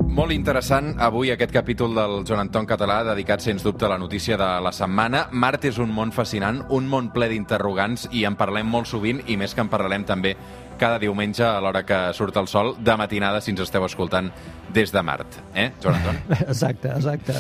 Molt 0.10 0.34
interessant 0.34 0.96
avui 1.06 1.30
aquest 1.30 1.52
capítol 1.54 1.94
del 1.94 2.24
Joan 2.26 2.42
Anton 2.42 2.66
Català 2.68 3.04
dedicat, 3.06 3.44
sens 3.46 3.62
dubte, 3.64 3.86
a 3.86 3.92
la 3.92 4.00
notícia 4.02 4.36
de 4.42 4.48
la 4.66 4.72
setmana. 4.74 5.28
Mart 5.32 5.68
és 5.70 5.78
un 5.78 5.94
món 5.94 6.10
fascinant, 6.12 6.64
un 6.74 6.90
món 6.90 7.12
ple 7.14 7.28
d'interrogants 7.30 8.08
i 8.18 8.26
en 8.26 8.36
parlem 8.40 8.68
molt 8.68 8.90
sovint 8.90 9.22
i 9.30 9.38
més 9.38 9.54
que 9.54 9.62
en 9.62 9.70
parlarem 9.70 10.08
també 10.10 10.34
cada 10.82 10.98
diumenge 10.98 11.46
a 11.46 11.62
l'hora 11.62 11.86
que 11.86 12.02
surt 12.18 12.42
el 12.42 12.50
sol 12.50 12.74
de 12.82 12.98
matinada 12.98 13.40
si 13.42 13.54
ens 13.54 13.62
esteu 13.68 13.86
escoltant 13.86 14.32
des 14.74 14.92
de 14.92 15.06
Mart. 15.06 15.42
Eh, 15.54 15.70
Joan 15.84 16.02
Anton? 16.02 16.22
Exacte, 16.48 16.90
exacte. 16.96 17.40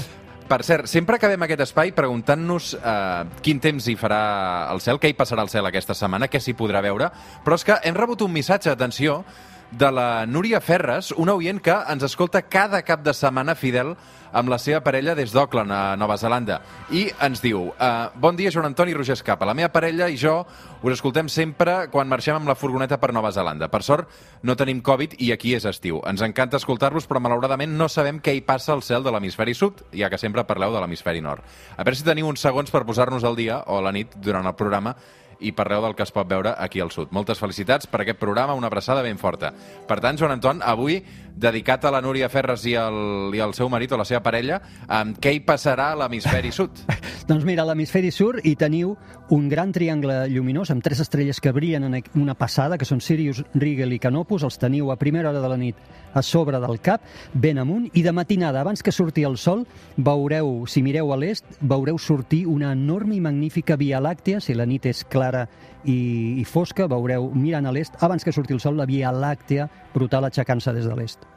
Per 0.50 0.64
cert, 0.66 0.88
sempre 0.90 1.18
acabem 1.18 1.44
aquest 1.46 1.62
espai 1.68 1.92
preguntant-nos 1.94 2.72
eh, 2.78 3.26
quin 3.46 3.60
temps 3.62 3.86
hi 3.86 3.98
farà 3.98 4.24
al 4.70 4.82
cel, 4.82 4.98
què 5.02 5.10
hi 5.10 5.18
passarà 5.18 5.46
al 5.46 5.52
cel 5.52 5.66
aquesta 5.70 5.98
setmana, 5.98 6.30
què 6.30 6.42
s'hi 6.42 6.56
podrà 6.58 6.82
veure, 6.86 7.12
però 7.46 7.58
és 7.58 7.66
que 7.66 7.78
hem 7.86 7.98
rebut 7.98 8.26
un 8.26 8.34
missatge, 8.34 8.72
atenció, 8.74 9.24
de 9.72 9.92
la 9.92 10.26
Núria 10.26 10.62
Ferres, 10.62 11.12
una 11.12 11.36
oient 11.38 11.60
que 11.62 11.76
ens 11.92 12.04
escolta 12.04 12.42
cada 12.50 12.82
cap 12.82 13.04
de 13.06 13.14
setmana 13.14 13.54
fidel 13.56 13.94
amb 14.34 14.50
la 14.50 14.60
seva 14.62 14.82
parella 14.86 15.16
des 15.18 15.32
d'Auckland, 15.34 15.72
a 15.72 15.96
Nova 15.98 16.18
Zelanda. 16.18 16.60
I 16.94 17.08
ens 17.26 17.42
diu, 17.42 17.70
uh, 17.70 18.10
bon 18.16 18.38
dia, 18.38 18.52
Joan 18.54 18.70
Antoni 18.70 18.94
Roger 18.94 19.16
Escapa. 19.18 19.46
La 19.46 19.56
meva 19.58 19.72
parella 19.74 20.10
i 20.10 20.18
jo 20.18 20.44
us 20.82 20.94
escoltem 20.94 21.30
sempre 21.30 21.88
quan 21.94 22.10
marxem 22.10 22.38
amb 22.38 22.50
la 22.50 22.58
furgoneta 22.58 23.00
per 23.02 23.12
Nova 23.14 23.32
Zelanda. 23.32 23.70
Per 23.70 23.82
sort, 23.84 24.10
no 24.44 24.58
tenim 24.58 24.82
Covid 24.86 25.16
i 25.20 25.32
aquí 25.34 25.56
és 25.58 25.66
estiu. 25.70 26.02
Ens 26.10 26.22
encanta 26.26 26.58
escoltar-vos, 26.58 27.08
però 27.10 27.22
malauradament 27.22 27.74
no 27.78 27.90
sabem 27.90 28.22
què 28.22 28.36
hi 28.36 28.46
passa 28.46 28.74
al 28.74 28.84
cel 28.86 29.06
de 29.06 29.14
l'hemisferi 29.14 29.56
sud, 29.58 29.86
ja 29.94 30.10
que 30.10 30.22
sempre 30.22 30.46
parleu 30.46 30.74
de 30.74 30.82
l'hemisferi 30.82 31.22
nord. 31.22 31.46
A 31.78 31.84
veure 31.84 31.98
si 31.98 32.06
teniu 32.06 32.30
uns 32.30 32.42
segons 32.42 32.72
per 32.72 32.86
posar-nos 32.86 33.26
al 33.26 33.38
dia, 33.38 33.64
o 33.66 33.80
a 33.80 33.86
la 33.86 33.94
nit, 33.96 34.14
durant 34.22 34.46
el 34.46 34.58
programa, 34.58 34.96
i 35.40 35.54
parleu 35.56 35.84
del 35.86 35.96
que 35.96 36.04
es 36.04 36.14
pot 36.16 36.28
veure 36.30 36.54
aquí 36.58 36.82
al 36.84 36.92
sud. 36.92 37.14
Moltes 37.16 37.40
felicitats 37.40 37.88
per 37.88 38.04
aquest 38.04 38.20
programa, 38.20 38.58
una 38.58 38.68
abraçada 38.68 39.04
ben 39.06 39.18
forta. 39.18 39.54
Per 39.88 40.00
tant, 40.04 40.20
Joan 40.20 40.36
Anton, 40.38 40.64
avui 40.66 41.00
dedicat 41.40 41.86
a 41.86 41.92
la 41.96 42.02
Núria 42.04 42.30
Ferres 42.30 42.66
i 42.68 42.76
al, 42.78 43.32
i 43.34 43.40
al 43.40 43.56
seu 43.58 43.70
marit 43.72 43.94
o 43.96 44.00
la 44.00 44.06
seva 44.08 44.22
parella. 44.26 44.60
Um, 44.86 45.16
què 45.16 45.34
hi 45.34 45.42
passarà 45.46 45.94
a 45.94 46.00
l'hemisferi 46.04 46.52
sud? 46.54 46.84
Doncs 47.30 47.46
mira, 47.48 47.64
a 47.64 47.70
l'hemisferi 47.70 48.12
sud 48.12 48.42
hi 48.44 48.56
teniu 48.60 48.96
un 49.36 49.48
gran 49.50 49.72
triangle 49.72 50.24
lluminós 50.32 50.72
amb 50.74 50.84
tres 50.84 51.00
estrelles 51.04 51.40
que 51.40 51.54
brillen 51.56 51.86
en 51.88 51.98
una 52.18 52.36
passada, 52.36 52.78
que 52.78 52.88
són 52.88 53.02
Sirius, 53.02 53.44
Rigel 53.54 53.94
i 53.96 54.02
Canopus. 54.02 54.44
Els 54.44 54.60
teniu 54.60 54.92
a 54.92 54.98
primera 55.00 55.30
hora 55.30 55.42
de 55.42 55.52
la 55.52 55.58
nit 55.62 55.80
a 56.14 56.24
sobre 56.26 56.60
del 56.60 56.80
cap, 56.82 57.06
ben 57.34 57.62
amunt, 57.62 57.88
i 57.94 58.04
de 58.04 58.12
matinada, 58.12 58.64
abans 58.64 58.84
que 58.84 58.92
surti 58.92 59.24
el 59.28 59.38
sol, 59.38 59.66
veureu, 59.98 60.66
si 60.68 60.82
mireu 60.84 61.14
a 61.14 61.20
l'est, 61.22 61.46
veureu 61.62 62.00
sortir 62.02 62.46
una 62.50 62.74
enorme 62.74 63.16
i 63.16 63.22
magnífica 63.22 63.78
Via 63.78 64.02
Làctea, 64.02 64.42
si 64.42 64.58
la 64.58 64.66
nit 64.66 64.90
és 64.90 65.06
clara 65.06 65.46
i, 65.86 66.42
i 66.42 66.46
fosca, 66.50 66.90
veureu, 66.90 67.30
mirant 67.36 67.70
a 67.70 67.76
l'est, 67.76 68.02
abans 68.02 68.26
que 68.26 68.34
surti 68.34 68.58
el 68.58 68.64
sol, 68.64 68.80
la 68.80 68.90
Via 68.90 69.14
Làctea 69.14 69.70
brutal 69.94 70.26
aixecant-se 70.26 70.74
des 70.74 70.90
de 70.90 70.98
l'est. 70.98 71.29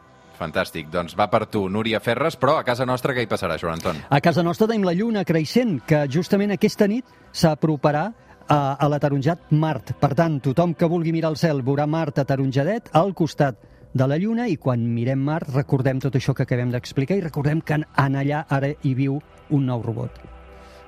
Fantàstic. 0.42 0.90
Doncs 0.92 1.14
va 1.18 1.28
per 1.30 1.46
tu, 1.46 1.68
Núria 1.70 2.00
Ferres, 2.02 2.36
però 2.40 2.58
a 2.58 2.66
casa 2.66 2.86
nostra 2.88 3.14
què 3.14 3.24
hi 3.24 3.30
passarà, 3.30 3.58
Joan 3.60 3.78
Anton? 3.78 4.02
A 4.10 4.20
casa 4.24 4.42
nostra 4.42 4.68
tenim 4.70 4.86
la 4.86 4.96
lluna 4.96 5.24
creixent, 5.28 5.78
que 5.86 6.04
justament 6.10 6.54
aquesta 6.56 6.90
nit 6.90 7.06
s'aproparà 7.32 8.08
a, 8.48 8.60
a 8.74 8.88
l'ataronjat 8.90 9.52
Mart. 9.54 9.94
Per 10.00 10.12
tant, 10.18 10.40
tothom 10.44 10.74
que 10.74 10.88
vulgui 10.90 11.14
mirar 11.14 11.32
el 11.32 11.38
cel 11.40 11.62
veurà 11.62 11.86
Mart 11.86 12.18
ataronjadet 12.22 12.90
al 12.98 13.14
costat 13.14 13.60
de 13.92 14.08
la 14.08 14.16
Lluna 14.16 14.48
i 14.48 14.56
quan 14.56 14.84
mirem 14.94 15.20
Mart 15.20 15.52
recordem 15.52 16.00
tot 16.00 16.16
això 16.16 16.34
que 16.34 16.46
acabem 16.46 16.72
d'explicar 16.72 17.18
i 17.18 17.24
recordem 17.24 17.60
que 17.60 17.76
en, 17.80 17.86
en 17.96 18.16
allà 18.16 18.46
ara 18.48 18.72
hi 18.72 18.94
viu 18.98 19.20
un 19.50 19.66
nou 19.68 19.84
robot. 19.84 20.22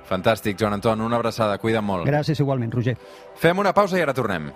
Fantàstic, 0.08 0.58
Joan 0.60 0.76
Anton, 0.76 1.00
una 1.00 1.16
abraçada, 1.16 1.56
cuida't 1.60 1.84
molt. 1.84 2.08
Gràcies 2.08 2.40
igualment, 2.40 2.72
Roger. 2.72 2.96
Fem 3.40 3.60
una 3.60 3.72
pausa 3.76 4.00
i 4.00 4.04
ara 4.04 4.16
tornem. 4.16 4.50